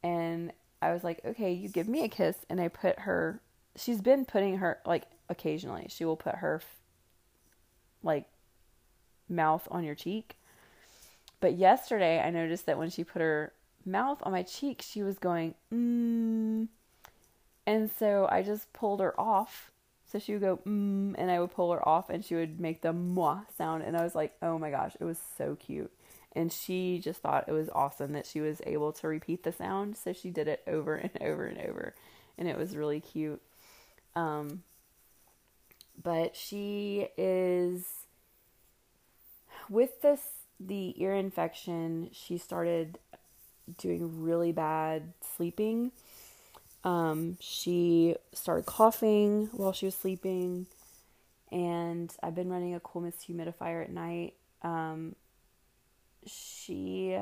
and 0.02 0.52
I 0.82 0.92
was 0.92 1.02
like, 1.02 1.20
okay, 1.24 1.50
you 1.50 1.70
give 1.70 1.88
me 1.88 2.04
a 2.04 2.08
kiss. 2.08 2.36
And 2.50 2.60
I 2.60 2.68
put 2.68 3.00
her, 3.00 3.40
she's 3.74 4.02
been 4.02 4.26
putting 4.26 4.58
her, 4.58 4.80
like, 4.84 5.04
occasionally, 5.30 5.86
she 5.88 6.04
will 6.04 6.16
put 6.16 6.36
her, 6.36 6.60
like, 8.02 8.26
mouth 9.30 9.66
on 9.70 9.82
your 9.82 9.94
cheek. 9.94 10.36
But 11.40 11.54
yesterday, 11.54 12.20
I 12.20 12.28
noticed 12.28 12.66
that 12.66 12.76
when 12.76 12.90
she 12.90 13.02
put 13.02 13.22
her 13.22 13.54
mouth 13.86 14.18
on 14.22 14.32
my 14.32 14.42
cheek, 14.42 14.82
she 14.82 15.02
was 15.02 15.18
going, 15.18 15.54
mmm. 15.72 16.68
And 17.66 17.90
so 17.98 18.28
I 18.30 18.42
just 18.42 18.72
pulled 18.74 19.00
her 19.00 19.18
off. 19.18 19.69
So 20.10 20.18
she 20.18 20.32
would 20.32 20.40
go, 20.40 20.56
mmm, 20.66 21.14
and 21.16 21.30
I 21.30 21.40
would 21.40 21.52
pull 21.52 21.72
her 21.72 21.88
off 21.88 22.10
and 22.10 22.24
she 22.24 22.34
would 22.34 22.60
make 22.60 22.82
the 22.82 22.92
moi 22.92 23.40
sound. 23.56 23.84
And 23.84 23.96
I 23.96 24.02
was 24.02 24.14
like, 24.14 24.34
oh 24.42 24.58
my 24.58 24.70
gosh, 24.70 24.96
it 24.98 25.04
was 25.04 25.20
so 25.38 25.56
cute 25.56 25.92
and 26.32 26.52
she 26.52 27.00
just 27.02 27.20
thought 27.20 27.48
it 27.48 27.52
was 27.52 27.68
awesome 27.70 28.12
that 28.12 28.26
she 28.26 28.40
was 28.40 28.60
able 28.66 28.92
to 28.92 29.08
repeat 29.08 29.42
the 29.42 29.52
sound 29.52 29.96
so 29.96 30.12
she 30.12 30.30
did 30.30 30.48
it 30.48 30.62
over 30.66 30.94
and 30.94 31.10
over 31.20 31.44
and 31.46 31.58
over 31.58 31.94
and 32.38 32.48
it 32.48 32.56
was 32.56 32.76
really 32.76 33.00
cute 33.00 33.40
um, 34.16 34.62
but 36.02 36.34
she 36.36 37.08
is 37.16 37.86
with 39.68 40.02
this 40.02 40.20
the 40.58 40.94
ear 41.02 41.14
infection 41.14 42.10
she 42.12 42.36
started 42.36 42.98
doing 43.78 44.22
really 44.22 44.52
bad 44.52 45.12
sleeping 45.36 45.92
Um, 46.84 47.36
she 47.40 48.16
started 48.32 48.66
coughing 48.66 49.50
while 49.52 49.72
she 49.72 49.86
was 49.86 49.94
sleeping, 49.94 50.66
and 51.52 52.12
I've 52.22 52.34
been 52.34 52.48
running 52.50 52.74
a 52.74 52.80
cool 52.80 53.02
mist 53.02 53.28
humidifier 53.28 53.84
at 53.84 53.92
night. 53.92 54.34
Um, 54.62 55.14
she, 56.26 57.18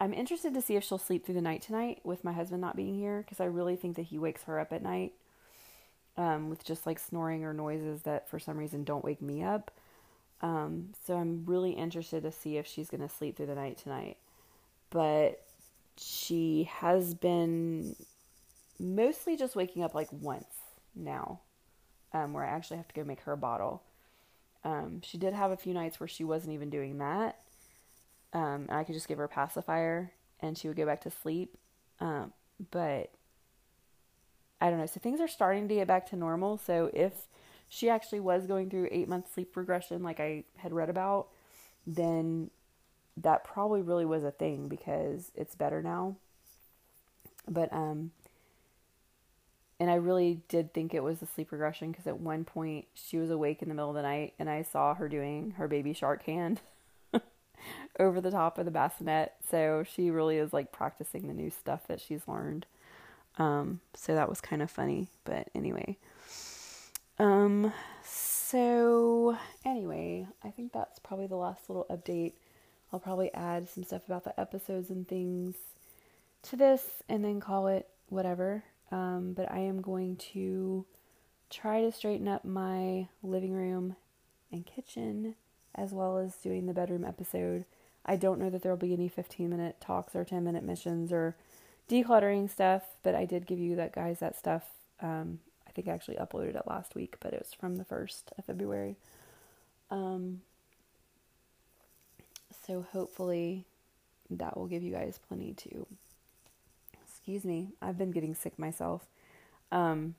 I'm 0.00 0.12
interested 0.12 0.54
to 0.54 0.62
see 0.62 0.76
if 0.76 0.84
she'll 0.84 0.98
sleep 0.98 1.24
through 1.24 1.36
the 1.36 1.40
night 1.40 1.62
tonight 1.62 2.00
with 2.04 2.24
my 2.24 2.32
husband 2.32 2.60
not 2.60 2.76
being 2.76 2.94
here 2.94 3.22
because 3.22 3.40
I 3.40 3.44
really 3.44 3.76
think 3.76 3.96
that 3.96 4.02
he 4.02 4.18
wakes 4.18 4.44
her 4.44 4.58
up 4.58 4.72
at 4.72 4.82
night 4.82 5.12
um, 6.16 6.50
with 6.50 6.64
just 6.64 6.84
like 6.84 6.98
snoring 6.98 7.44
or 7.44 7.54
noises 7.54 8.02
that 8.02 8.28
for 8.28 8.38
some 8.38 8.58
reason 8.58 8.84
don't 8.84 9.04
wake 9.04 9.22
me 9.22 9.42
up. 9.42 9.70
Um, 10.40 10.90
so 11.06 11.16
I'm 11.16 11.44
really 11.46 11.72
interested 11.72 12.22
to 12.22 12.32
see 12.32 12.58
if 12.58 12.66
she's 12.66 12.90
going 12.90 13.00
to 13.00 13.08
sleep 13.08 13.36
through 13.36 13.46
the 13.46 13.54
night 13.54 13.78
tonight. 13.78 14.16
But 14.90 15.42
she 15.96 16.64
has 16.64 17.14
been 17.14 17.96
mostly 18.78 19.36
just 19.36 19.56
waking 19.56 19.82
up 19.82 19.94
like 19.94 20.12
once 20.12 20.46
now, 20.94 21.40
um, 22.12 22.32
where 22.32 22.44
I 22.44 22.50
actually 22.50 22.78
have 22.78 22.88
to 22.88 22.94
go 22.94 23.04
make 23.04 23.20
her 23.20 23.32
a 23.32 23.36
bottle. 23.36 23.82
Um, 24.64 25.00
she 25.02 25.18
did 25.18 25.32
have 25.34 25.50
a 25.50 25.56
few 25.56 25.72
nights 25.72 26.00
where 26.00 26.08
she 26.08 26.24
wasn't 26.24 26.54
even 26.54 26.70
doing 26.70 26.98
that. 26.98 27.38
Um, 28.32 28.66
I 28.68 28.84
could 28.84 28.94
just 28.94 29.08
give 29.08 29.18
her 29.18 29.24
a 29.24 29.28
pacifier 29.28 30.12
and 30.40 30.56
she 30.56 30.68
would 30.68 30.76
go 30.76 30.86
back 30.86 31.00
to 31.02 31.10
sleep. 31.10 31.56
Um, 32.00 32.32
but 32.70 33.10
I 34.60 34.70
don't 34.70 34.78
know. 34.78 34.86
So 34.86 35.00
things 35.00 35.20
are 35.20 35.28
starting 35.28 35.68
to 35.68 35.74
get 35.74 35.86
back 35.86 36.08
to 36.10 36.16
normal. 36.16 36.58
So 36.58 36.90
if 36.92 37.12
she 37.68 37.88
actually 37.88 38.20
was 38.20 38.46
going 38.46 38.70
through 38.70 38.88
eight 38.90 39.08
month 39.08 39.32
sleep 39.32 39.56
regression, 39.56 40.02
like 40.02 40.20
I 40.20 40.44
had 40.56 40.72
read 40.72 40.90
about, 40.90 41.28
then 41.86 42.50
that 43.16 43.44
probably 43.44 43.82
really 43.82 44.04
was 44.04 44.24
a 44.24 44.30
thing 44.30 44.68
because 44.68 45.32
it's 45.34 45.54
better 45.54 45.82
now. 45.82 46.16
But, 47.48 47.72
um, 47.72 48.10
and 49.80 49.90
I 49.90 49.94
really 49.94 50.40
did 50.48 50.74
think 50.74 50.92
it 50.92 51.02
was 51.02 51.22
a 51.22 51.26
sleep 51.26 51.52
regression 51.52 51.90
because 51.90 52.06
at 52.06 52.18
one 52.18 52.44
point 52.44 52.86
she 52.94 53.16
was 53.16 53.30
awake 53.30 53.62
in 53.62 53.68
the 53.68 53.74
middle 53.74 53.90
of 53.90 53.96
the 53.96 54.02
night 54.02 54.34
and 54.38 54.50
I 54.50 54.62
saw 54.62 54.94
her 54.94 55.08
doing 55.08 55.52
her 55.52 55.68
baby 55.68 55.92
shark 55.92 56.24
hand 56.24 56.60
over 58.00 58.20
the 58.20 58.30
top 58.30 58.58
of 58.58 58.64
the 58.64 58.72
bassinet. 58.72 59.34
So 59.48 59.84
she 59.88 60.10
really 60.10 60.36
is 60.36 60.52
like 60.52 60.72
practicing 60.72 61.28
the 61.28 61.34
new 61.34 61.50
stuff 61.50 61.86
that 61.86 62.00
she's 62.00 62.26
learned. 62.26 62.66
Um, 63.38 63.80
so 63.94 64.14
that 64.16 64.28
was 64.28 64.40
kind 64.40 64.62
of 64.62 64.70
funny, 64.70 65.08
but 65.24 65.48
anyway. 65.54 65.96
Um, 67.20 67.72
so 68.04 69.36
anyway, 69.64 70.26
I 70.42 70.50
think 70.50 70.72
that's 70.72 70.98
probably 70.98 71.28
the 71.28 71.36
last 71.36 71.68
little 71.68 71.86
update. 71.88 72.32
I'll 72.92 72.98
probably 72.98 73.32
add 73.32 73.68
some 73.68 73.84
stuff 73.84 74.06
about 74.06 74.24
the 74.24 74.38
episodes 74.40 74.90
and 74.90 75.06
things 75.06 75.54
to 76.42 76.56
this 76.56 77.02
and 77.08 77.24
then 77.24 77.38
call 77.38 77.68
it 77.68 77.88
whatever. 78.08 78.64
Um, 78.90 79.34
but 79.34 79.50
I 79.50 79.58
am 79.58 79.82
going 79.82 80.16
to 80.32 80.86
try 81.50 81.82
to 81.82 81.92
straighten 81.92 82.28
up 82.28 82.44
my 82.44 83.08
living 83.22 83.52
room 83.52 83.96
and 84.50 84.64
kitchen 84.64 85.34
as 85.74 85.92
well 85.92 86.18
as 86.18 86.36
doing 86.36 86.66
the 86.66 86.72
bedroom 86.72 87.04
episode. 87.04 87.64
I 88.04 88.16
don't 88.16 88.40
know 88.40 88.50
that 88.50 88.62
there 88.62 88.72
will 88.72 88.78
be 88.78 88.92
any 88.92 89.08
15 89.08 89.48
minute 89.48 89.76
talks 89.80 90.16
or 90.16 90.24
10 90.24 90.42
minute 90.42 90.64
missions 90.64 91.12
or 91.12 91.36
decluttering 91.88 92.50
stuff, 92.50 92.82
but 93.02 93.14
I 93.14 93.24
did 93.24 93.46
give 93.46 93.58
you 93.58 93.76
that 93.76 93.94
guys 93.94 94.20
that 94.20 94.36
stuff. 94.36 94.64
Um, 95.00 95.40
I 95.66 95.70
think 95.72 95.88
I 95.88 95.92
actually 95.92 96.16
uploaded 96.16 96.56
it 96.56 96.66
last 96.66 96.94
week, 96.94 97.16
but 97.20 97.32
it 97.32 97.40
was 97.40 97.52
from 97.52 97.76
the 97.76 97.84
first 97.84 98.32
of 98.36 98.44
February. 98.46 98.96
Um, 99.90 100.40
so 102.66 102.84
hopefully 102.92 103.64
that 104.30 104.56
will 104.56 104.66
give 104.66 104.82
you 104.82 104.92
guys 104.92 105.18
plenty 105.28 105.52
to. 105.54 105.86
Excuse 107.28 107.44
me, 107.44 107.68
I've 107.82 107.98
been 107.98 108.10
getting 108.10 108.34
sick 108.34 108.58
myself. 108.58 109.06
Um, 109.70 110.14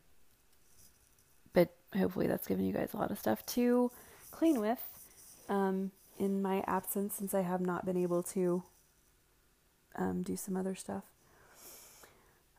but 1.54 1.74
hopefully 1.98 2.28
that's 2.28 2.46
given 2.46 2.64
you 2.64 2.72
guys 2.72 2.92
a 2.94 2.98
lot 2.98 3.10
of 3.10 3.18
stuff 3.18 3.44
to 3.48 3.90
clean 4.30 4.60
with 4.60 4.78
um, 5.50 5.90
in 6.20 6.40
my 6.44 6.64
absence 6.68 7.16
since 7.16 7.34
I 7.34 7.42
have 7.42 7.62
not 7.62 7.84
been 7.84 7.98
able 7.98 8.22
to 8.22 8.62
um, 9.96 10.22
do 10.22 10.38
some 10.38 10.56
other 10.56 10.76
stuff. 10.76 11.02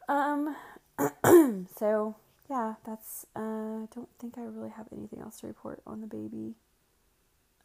Um, 0.08 0.56
so 1.78 2.16
yeah, 2.50 2.74
that's, 2.84 3.26
uh, 3.36 3.38
I 3.38 3.88
don't 3.94 4.08
think 4.18 4.36
I 4.36 4.40
really 4.40 4.70
have 4.70 4.88
anything 4.90 5.20
else 5.20 5.38
to 5.42 5.46
report 5.46 5.80
on 5.86 6.00
the 6.00 6.08
baby. 6.08 6.56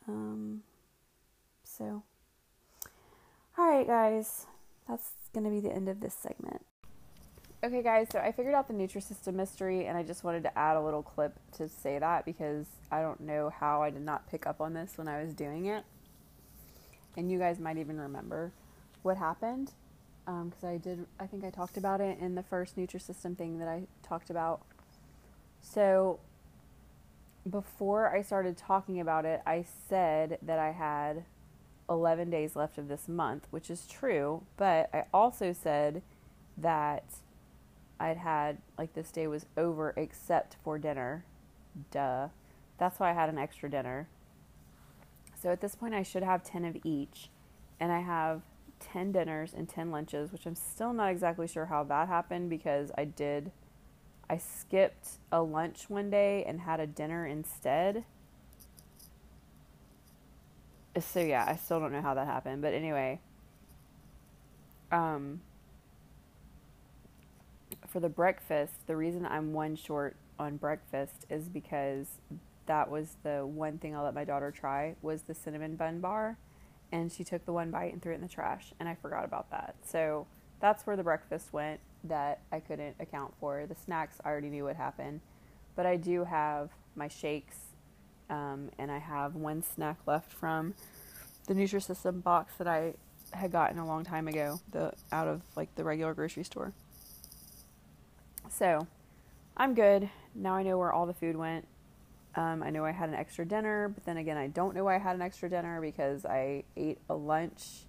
Um, 0.07 0.61
so, 1.63 2.03
all 3.57 3.71
right, 3.71 3.87
guys, 3.87 4.45
that's 4.87 5.13
to 5.33 5.49
be 5.49 5.59
the 5.59 5.73
end 5.73 5.89
of 5.89 5.99
this 5.99 6.13
segment. 6.13 6.61
Okay, 7.65 7.81
guys, 7.81 8.09
so 8.11 8.19
I 8.19 8.31
figured 8.31 8.53
out 8.53 8.67
the 8.67 8.75
Nutrisystem 8.75 9.33
mystery, 9.33 9.87
and 9.87 9.97
I 9.97 10.03
just 10.03 10.23
wanted 10.23 10.43
to 10.43 10.55
add 10.55 10.77
a 10.77 10.81
little 10.81 11.01
clip 11.01 11.33
to 11.53 11.67
say 11.67 11.97
that 11.97 12.23
because 12.23 12.67
I 12.91 13.01
don't 13.01 13.21
know 13.21 13.49
how 13.49 13.81
I 13.81 13.89
did 13.89 14.03
not 14.03 14.29
pick 14.29 14.45
up 14.45 14.61
on 14.61 14.75
this 14.75 14.99
when 14.99 15.07
I 15.07 15.23
was 15.23 15.33
doing 15.33 15.65
it. 15.65 15.83
And 17.17 17.31
you 17.31 17.39
guys 17.39 17.57
might 17.57 17.79
even 17.79 17.99
remember 17.99 18.51
what 19.01 19.17
happened 19.17 19.71
because 20.25 20.63
um, 20.63 20.69
I 20.69 20.77
did, 20.77 21.07
I 21.19 21.25
think 21.25 21.43
I 21.43 21.49
talked 21.49 21.75
about 21.75 22.01
it 22.01 22.19
in 22.19 22.35
the 22.35 22.43
first 22.43 22.77
Nutrisystem 22.77 23.35
thing 23.35 23.57
that 23.57 23.67
I 23.67 23.87
talked 24.03 24.29
about. 24.29 24.61
So 25.59 26.19
before 27.49 28.15
I 28.15 28.21
started 28.21 28.57
talking 28.57 28.99
about 28.99 29.25
it, 29.25 29.41
I 29.43 29.65
said 29.89 30.37
that 30.43 30.59
I 30.59 30.69
had 30.69 31.25
11 31.89 32.29
days 32.29 32.55
left 32.55 32.77
of 32.77 32.89
this 32.89 33.07
month, 33.07 33.47
which 33.49 33.71
is 33.71 33.87
true, 33.87 34.43
but 34.55 34.87
I 34.93 35.05
also 35.11 35.51
said 35.51 36.03
that 36.59 37.05
I'd 37.99 38.17
had, 38.17 38.57
like, 38.77 38.93
this 38.93 39.11
day 39.11 39.27
was 39.27 39.45
over 39.57 39.93
except 39.95 40.57
for 40.63 40.77
dinner. 40.77 41.25
Duh. 41.91 42.29
That's 42.77 42.99
why 42.99 43.11
I 43.11 43.13
had 43.13 43.29
an 43.29 43.37
extra 43.37 43.69
dinner. 43.69 44.07
So 45.41 45.49
at 45.51 45.61
this 45.61 45.75
point, 45.75 45.93
I 45.93 46.03
should 46.03 46.23
have 46.23 46.43
10 46.43 46.65
of 46.65 46.77
each, 46.83 47.29
and 47.79 47.91
I 47.91 47.99
have 47.99 48.41
10 48.79 49.11
dinners 49.11 49.53
and 49.53 49.69
10 49.69 49.91
lunches, 49.91 50.31
which 50.31 50.45
I'm 50.45 50.55
still 50.55 50.93
not 50.93 51.11
exactly 51.11 51.47
sure 51.47 51.67
how 51.67 51.83
that 51.85 52.07
happened 52.07 52.49
because 52.49 52.91
I 52.97 53.05
did, 53.05 53.51
I 54.29 54.37
skipped 54.37 55.07
a 55.31 55.41
lunch 55.41 55.89
one 55.89 56.09
day 56.09 56.43
and 56.45 56.61
had 56.61 56.79
a 56.79 56.87
dinner 56.87 57.25
instead. 57.25 58.05
So 60.99 61.19
yeah, 61.19 61.45
I 61.47 61.55
still 61.57 61.79
don't 61.79 61.91
know 61.91 62.01
how 62.01 62.13
that 62.13 62.25
happened, 62.25 62.61
but 62.61 62.73
anyway, 62.73 63.19
um, 64.91 65.41
for 67.87 67.99
the 67.99 68.09
breakfast, 68.09 68.87
the 68.87 68.95
reason 68.95 69.25
I'm 69.25 69.53
one 69.53 69.75
short 69.75 70.15
on 70.39 70.57
breakfast 70.57 71.25
is 71.29 71.49
because 71.49 72.07
that 72.65 72.89
was 72.89 73.17
the 73.23 73.45
one 73.45 73.77
thing 73.77 73.95
I 73.95 74.01
let 74.01 74.13
my 74.13 74.23
daughter 74.23 74.51
try 74.51 74.95
was 75.01 75.23
the 75.23 75.35
cinnamon 75.35 75.75
bun 75.75 75.99
bar 75.99 76.37
and 76.91 77.11
she 77.11 77.23
took 77.23 77.45
the 77.45 77.53
one 77.53 77.71
bite 77.71 77.93
and 77.93 78.01
threw 78.01 78.11
it 78.11 78.15
in 78.15 78.21
the 78.21 78.27
trash 78.27 78.73
and 78.79 78.89
I 78.89 78.95
forgot 78.95 79.23
about 79.23 79.51
that. 79.51 79.75
So 79.85 80.27
that's 80.59 80.85
where 80.85 80.95
the 80.95 81.03
breakfast 81.03 81.53
went 81.53 81.79
that 82.03 82.41
I 82.51 82.59
couldn't 82.59 82.95
account 82.99 83.33
for. 83.39 83.65
The 83.65 83.75
snacks 83.75 84.17
I 84.23 84.29
already 84.29 84.49
knew 84.49 84.65
what 84.65 84.75
happened, 84.75 85.21
but 85.75 85.85
I 85.85 85.97
do 85.97 86.23
have 86.23 86.69
my 86.95 87.07
shakes 87.07 87.57
um, 88.29 88.69
and 88.77 88.91
I 88.91 88.97
have 88.97 89.35
one 89.35 89.61
snack 89.61 89.99
left 90.05 90.31
from 90.31 90.73
the 91.47 91.53
Nutrisystem 91.53 92.23
box 92.23 92.55
that 92.57 92.67
I 92.67 92.93
had 93.33 93.51
gotten 93.51 93.77
a 93.77 93.85
long 93.85 94.03
time 94.03 94.27
ago, 94.27 94.59
the 94.71 94.93
out 95.11 95.27
of 95.27 95.41
like 95.55 95.73
the 95.75 95.83
regular 95.83 96.13
grocery 96.13 96.43
store. 96.43 96.73
So, 98.49 98.87
I'm 99.57 99.73
good. 99.73 100.09
Now 100.33 100.55
I 100.55 100.63
know 100.63 100.77
where 100.77 100.91
all 100.91 101.05
the 101.05 101.13
food 101.13 101.35
went. 101.35 101.67
Um, 102.35 102.63
I 102.63 102.69
know 102.69 102.85
I 102.85 102.91
had 102.91 103.09
an 103.09 103.15
extra 103.15 103.45
dinner, 103.45 103.89
but 103.89 104.05
then 104.05 104.17
again, 104.17 104.37
I 104.37 104.47
don't 104.47 104.75
know 104.75 104.83
why 104.83 104.95
I 104.95 104.99
had 104.99 105.15
an 105.15 105.21
extra 105.21 105.49
dinner 105.49 105.79
because 105.79 106.25
I 106.25 106.63
ate 106.75 106.99
a 107.09 107.15
lunch 107.15 107.85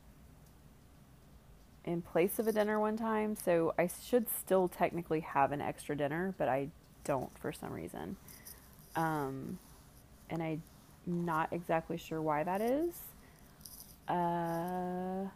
in 1.84 2.02
place 2.02 2.38
of 2.38 2.46
a 2.46 2.52
dinner 2.52 2.78
one 2.78 2.96
time. 2.96 3.36
So 3.36 3.74
I 3.78 3.88
should 3.88 4.28
still 4.28 4.68
technically 4.68 5.20
have 5.20 5.52
an 5.52 5.60
extra 5.60 5.96
dinner, 5.96 6.34
but 6.38 6.48
I 6.48 6.68
don't 7.04 7.36
for 7.38 7.52
some 7.52 7.72
reason. 7.72 8.16
Um, 8.94 9.58
and 10.30 10.42
I'm 10.42 10.62
not 11.06 11.52
exactly 11.52 11.96
sure 11.98 12.22
why 12.22 12.44
that 12.44 12.60
is. 12.60 12.94
Uh, 14.08 15.28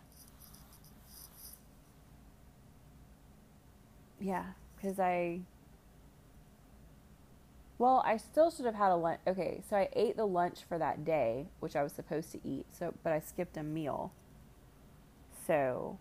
yeah, 4.21 4.45
because 4.81 4.99
I 4.99 5.41
well, 7.81 8.03
I 8.05 8.19
still 8.19 8.51
should 8.51 8.67
have 8.67 8.75
had 8.75 8.91
a 8.91 8.95
lunch. 8.95 9.21
Okay, 9.27 9.63
so 9.69 9.75
I 9.75 9.89
ate 9.95 10.15
the 10.19 10.27
lunch 10.27 10.59
for 10.69 10.77
that 10.77 11.03
day, 11.03 11.47
which 11.61 11.75
I 11.75 11.83
was 11.83 11.95
supposed 11.95 12.31
to 12.33 12.39
eat. 12.45 12.67
So, 12.79 12.93
but 13.03 13.11
I 13.11 13.21
skipped 13.21 13.57
a 13.57 13.63
meal. 13.63 14.13
So, 15.47 15.99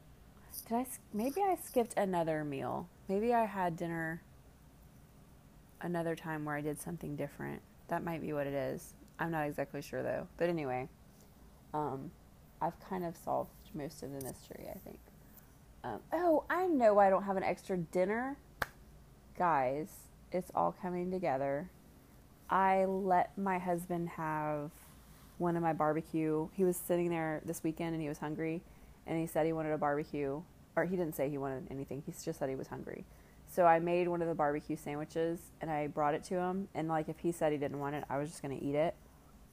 did 0.68 0.76
I? 0.76 0.86
Maybe 1.14 1.42
I 1.42 1.56
skipped 1.64 1.94
another 1.98 2.44
meal. 2.44 2.90
Maybe 3.08 3.34
I 3.34 3.46
had 3.46 3.78
dinner 3.78 4.22
another 5.80 6.18
time 6.18 6.44
where 6.44 6.58
I 6.58 6.60
did 6.60 6.82
something 6.82 7.16
different. 7.16 7.62
That 7.88 8.04
might 8.04 8.22
be 8.22 8.34
what 8.34 8.46
it 8.46 8.54
is. 8.54 8.94
I'm 9.18 9.32
not 9.32 9.48
exactly 9.48 9.82
sure 9.82 10.04
though. 10.04 10.28
But 10.36 10.50
anyway, 10.50 10.90
um, 11.74 12.12
I've 12.62 12.78
kind 12.90 13.06
of 13.06 13.16
solved 13.16 13.52
most 13.74 14.04
of 14.04 14.12
the 14.12 14.20
mystery. 14.20 14.68
I 14.70 14.78
think. 14.80 15.00
Um, 15.86 16.02
oh, 16.12 16.44
I 16.50 16.68
know 16.68 16.96
why 16.96 17.08
I 17.08 17.10
don't 17.10 17.24
have 17.24 17.38
an 17.38 17.44
extra 17.44 17.78
dinner 17.78 18.36
guys, 19.40 19.88
it's 20.34 20.52
all 20.54 20.76
coming 20.82 21.10
together. 21.10 21.70
I 22.50 22.84
let 22.84 23.36
my 23.38 23.58
husband 23.58 24.10
have 24.10 24.70
one 25.38 25.56
of 25.56 25.64
my 25.64 25.72
barbecue. 25.72 26.50
He 26.54 26.66
was 26.66 26.76
sitting 26.76 27.10
there 27.10 27.42
this 27.46 27.64
weekend 27.64 27.94
and 27.94 28.02
he 28.02 28.10
was 28.10 28.18
hungry 28.18 28.62
and 29.08 29.18
he 29.18 29.26
said 29.26 29.46
he 29.46 29.54
wanted 29.54 29.72
a 29.72 29.78
barbecue. 29.78 30.42
Or 30.76 30.86
he 30.86 30.96
didn't 30.98 31.16
say 31.16 31.30
he 31.30 31.38
wanted 31.38 31.68
anything, 31.72 32.04
he 32.06 32.12
just 32.12 32.38
said 32.38 32.50
he 32.50 32.56
was 32.56 32.68
hungry. 32.68 33.06
So 33.50 33.66
I 33.66 33.80
made 33.80 34.10
one 34.10 34.22
of 34.22 34.28
the 34.28 34.36
barbecue 34.36 34.76
sandwiches 34.76 35.40
and 35.62 35.72
I 35.72 35.88
brought 35.88 36.14
it 36.14 36.24
to 36.26 36.36
him. 36.36 36.68
And 36.76 36.90
like 36.90 37.08
if 37.08 37.20
he 37.20 37.32
said 37.32 37.54
he 37.54 37.58
didn't 37.58 37.80
want 37.80 37.96
it, 37.96 38.04
I 38.10 38.18
was 38.18 38.30
just 38.30 38.42
going 38.42 38.60
to 38.60 38.64
eat 38.64 38.76
it. 38.76 38.94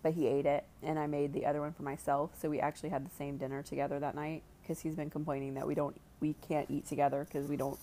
But 0.02 0.14
he 0.14 0.26
ate 0.26 0.46
it 0.46 0.64
and 0.82 0.98
I 0.98 1.06
made 1.06 1.32
the 1.32 1.46
other 1.46 1.60
one 1.60 1.72
for 1.72 1.84
myself. 1.84 2.30
So 2.40 2.50
we 2.50 2.58
actually 2.58 2.88
had 2.88 3.06
the 3.06 3.14
same 3.14 3.36
dinner 3.36 3.62
together 3.62 4.00
that 4.00 4.16
night 4.16 4.42
because 4.62 4.80
he's 4.80 4.96
been 4.96 5.10
complaining 5.10 5.54
that 5.54 5.66
we 5.66 5.76
don't 5.76 5.96
we 6.18 6.34
can't 6.48 6.68
eat 6.70 6.86
together 6.86 7.24
because 7.24 7.48
we 7.48 7.56
don't 7.56 7.78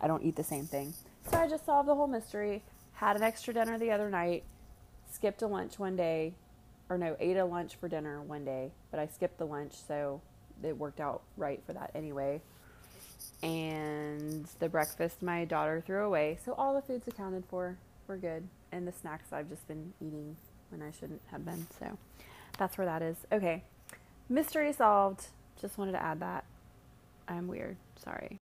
I 0.00 0.06
don't 0.06 0.22
eat 0.22 0.36
the 0.36 0.44
same 0.44 0.64
thing. 0.64 0.94
So 1.30 1.38
I 1.38 1.48
just 1.48 1.66
solved 1.66 1.88
the 1.88 1.94
whole 1.94 2.06
mystery. 2.06 2.62
Had 2.92 3.16
an 3.16 3.22
extra 3.22 3.54
dinner 3.54 3.78
the 3.78 3.90
other 3.90 4.10
night. 4.10 4.44
Skipped 5.10 5.42
a 5.42 5.46
lunch 5.46 5.78
one 5.78 5.96
day, 5.96 6.34
or 6.88 6.98
no, 6.98 7.16
ate 7.18 7.36
a 7.36 7.44
lunch 7.44 7.76
for 7.76 7.88
dinner 7.88 8.20
one 8.22 8.44
day, 8.44 8.72
but 8.90 9.00
I 9.00 9.06
skipped 9.06 9.38
the 9.38 9.46
lunch, 9.46 9.74
so 9.74 10.20
it 10.62 10.76
worked 10.76 11.00
out 11.00 11.22
right 11.36 11.62
for 11.66 11.72
that 11.72 11.90
anyway. 11.94 12.42
And 13.42 14.46
the 14.58 14.68
breakfast 14.68 15.22
my 15.22 15.44
daughter 15.44 15.82
threw 15.84 16.04
away, 16.04 16.38
so 16.44 16.52
all 16.52 16.74
the 16.74 16.82
food's 16.82 17.08
accounted 17.08 17.44
for. 17.48 17.78
We're 18.06 18.16
good. 18.16 18.48
And 18.72 18.86
the 18.86 18.92
snacks 18.92 19.32
I've 19.32 19.48
just 19.48 19.66
been 19.68 19.92
eating 20.00 20.36
when 20.70 20.82
I 20.82 20.90
shouldn't 20.90 21.22
have 21.30 21.44
been. 21.44 21.66
So 21.78 21.96
that's 22.58 22.76
where 22.76 22.86
that 22.86 23.02
is. 23.02 23.16
Okay. 23.32 23.64
Mystery 24.28 24.72
solved. 24.72 25.26
Just 25.60 25.78
wanted 25.78 25.92
to 25.92 26.02
add 26.02 26.20
that. 26.20 26.44
I'm 27.26 27.48
weird. 27.48 27.76
Sorry. 27.96 28.38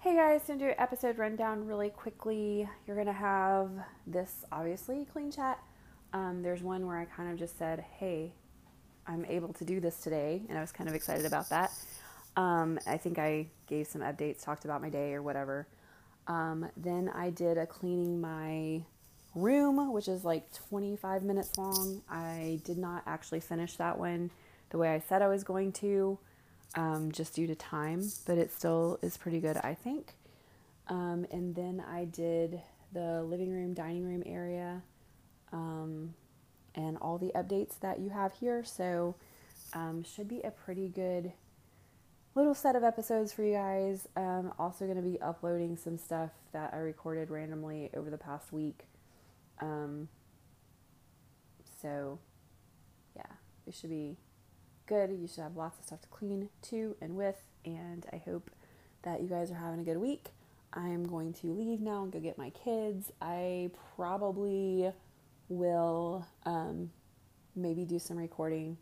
Hey 0.00 0.14
guys, 0.14 0.42
gonna 0.46 0.60
do 0.60 0.66
an 0.66 0.76
episode 0.78 1.18
rundown 1.18 1.66
really 1.66 1.90
quickly. 1.90 2.68
You're 2.86 2.96
gonna 2.96 3.12
have 3.12 3.68
this 4.06 4.44
obviously 4.52 5.04
clean 5.12 5.32
chat. 5.32 5.58
Um, 6.12 6.40
there's 6.40 6.62
one 6.62 6.86
where 6.86 6.96
I 6.96 7.04
kind 7.04 7.32
of 7.32 7.36
just 7.36 7.58
said, 7.58 7.80
"Hey, 7.80 8.32
I'm 9.08 9.24
able 9.24 9.52
to 9.54 9.64
do 9.64 9.80
this 9.80 9.98
today," 10.00 10.46
and 10.48 10.56
I 10.56 10.60
was 10.60 10.70
kind 10.70 10.88
of 10.88 10.94
excited 10.94 11.26
about 11.26 11.48
that. 11.48 11.72
Um, 12.36 12.78
I 12.86 12.96
think 12.96 13.18
I 13.18 13.48
gave 13.66 13.88
some 13.88 14.02
updates, 14.02 14.40
talked 14.40 14.64
about 14.64 14.80
my 14.80 14.88
day 14.88 15.14
or 15.14 15.20
whatever. 15.20 15.66
Um, 16.28 16.70
then 16.76 17.08
I 17.08 17.30
did 17.30 17.58
a 17.58 17.66
cleaning 17.66 18.20
my 18.20 18.84
room, 19.34 19.92
which 19.92 20.06
is 20.06 20.24
like 20.24 20.52
25 20.52 21.24
minutes 21.24 21.58
long. 21.58 22.02
I 22.08 22.60
did 22.64 22.78
not 22.78 23.02
actually 23.04 23.40
finish 23.40 23.74
that 23.78 23.98
one 23.98 24.30
the 24.70 24.78
way 24.78 24.94
I 24.94 25.00
said 25.00 25.22
I 25.22 25.28
was 25.28 25.42
going 25.42 25.72
to 25.72 26.20
um, 26.74 27.12
just 27.12 27.34
due 27.34 27.46
to 27.46 27.54
time, 27.54 28.10
but 28.26 28.38
it 28.38 28.52
still 28.52 28.98
is 29.02 29.16
pretty 29.16 29.40
good, 29.40 29.56
I 29.58 29.74
think. 29.74 30.14
Um, 30.88 31.26
and 31.30 31.54
then 31.54 31.82
I 31.86 32.04
did 32.04 32.60
the 32.92 33.22
living 33.22 33.50
room, 33.50 33.74
dining 33.74 34.04
room 34.04 34.22
area, 34.26 34.82
um, 35.52 36.14
and 36.74 36.96
all 36.98 37.18
the 37.18 37.32
updates 37.34 37.78
that 37.80 38.00
you 38.00 38.10
have 38.10 38.32
here. 38.34 38.64
So, 38.64 39.14
um, 39.74 40.02
should 40.02 40.28
be 40.28 40.40
a 40.40 40.50
pretty 40.50 40.88
good 40.88 41.32
little 42.34 42.54
set 42.54 42.76
of 42.76 42.84
episodes 42.84 43.32
for 43.32 43.42
you 43.42 43.54
guys. 43.54 44.06
Um, 44.16 44.52
also, 44.58 44.84
going 44.86 44.96
to 44.96 45.02
be 45.02 45.20
uploading 45.20 45.76
some 45.76 45.98
stuff 45.98 46.30
that 46.52 46.72
I 46.72 46.78
recorded 46.78 47.30
randomly 47.30 47.90
over 47.94 48.10
the 48.10 48.18
past 48.18 48.52
week. 48.52 48.86
Um, 49.60 50.08
so, 51.82 52.18
yeah, 53.16 53.26
it 53.66 53.74
should 53.74 53.90
be 53.90 54.16
good. 54.88 55.10
You 55.12 55.28
should 55.28 55.42
have 55.42 55.56
lots 55.56 55.78
of 55.78 55.84
stuff 55.84 56.00
to 56.02 56.08
clean 56.08 56.48
to 56.62 56.96
and 57.00 57.14
with, 57.16 57.40
and 57.64 58.06
I 58.12 58.16
hope 58.16 58.50
that 59.02 59.20
you 59.20 59.28
guys 59.28 59.50
are 59.50 59.54
having 59.54 59.80
a 59.80 59.84
good 59.84 59.98
week. 59.98 60.30
I 60.72 60.88
am 60.88 61.04
going 61.04 61.32
to 61.34 61.46
leave 61.46 61.80
now 61.80 62.02
and 62.02 62.12
go 62.12 62.18
get 62.18 62.36
my 62.36 62.50
kids. 62.50 63.12
I 63.22 63.70
probably 63.96 64.90
will 65.48 66.26
um, 66.44 66.90
maybe 67.54 67.84
do 67.84 67.98
some 67.98 68.16
recording 68.16 68.76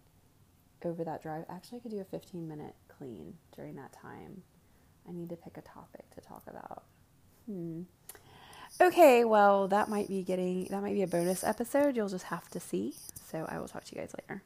over 0.84 1.04
that 1.04 1.22
drive. 1.22 1.44
Actually, 1.48 1.78
I 1.78 1.80
could 1.82 1.90
do 1.90 2.00
a 2.00 2.04
15 2.04 2.48
minute 2.48 2.74
clean 2.96 3.34
during 3.54 3.76
that 3.76 3.92
time. 3.92 4.42
I 5.08 5.12
need 5.12 5.28
to 5.30 5.36
pick 5.36 5.56
a 5.56 5.62
topic 5.62 6.08
to 6.14 6.20
talk 6.20 6.42
about. 6.48 6.84
Hmm. 7.46 7.82
Okay, 8.80 9.24
well, 9.24 9.68
that 9.68 9.88
might 9.88 10.08
be 10.08 10.22
getting 10.22 10.64
that 10.66 10.82
might 10.82 10.94
be 10.94 11.02
a 11.02 11.06
bonus 11.06 11.44
episode. 11.44 11.96
You'll 11.96 12.08
just 12.08 12.26
have 12.26 12.48
to 12.48 12.60
see. 12.60 12.94
So 13.30 13.46
I 13.48 13.58
will 13.58 13.68
talk 13.68 13.84
to 13.84 13.94
you 13.94 14.00
guys 14.00 14.12
later. 14.20 14.42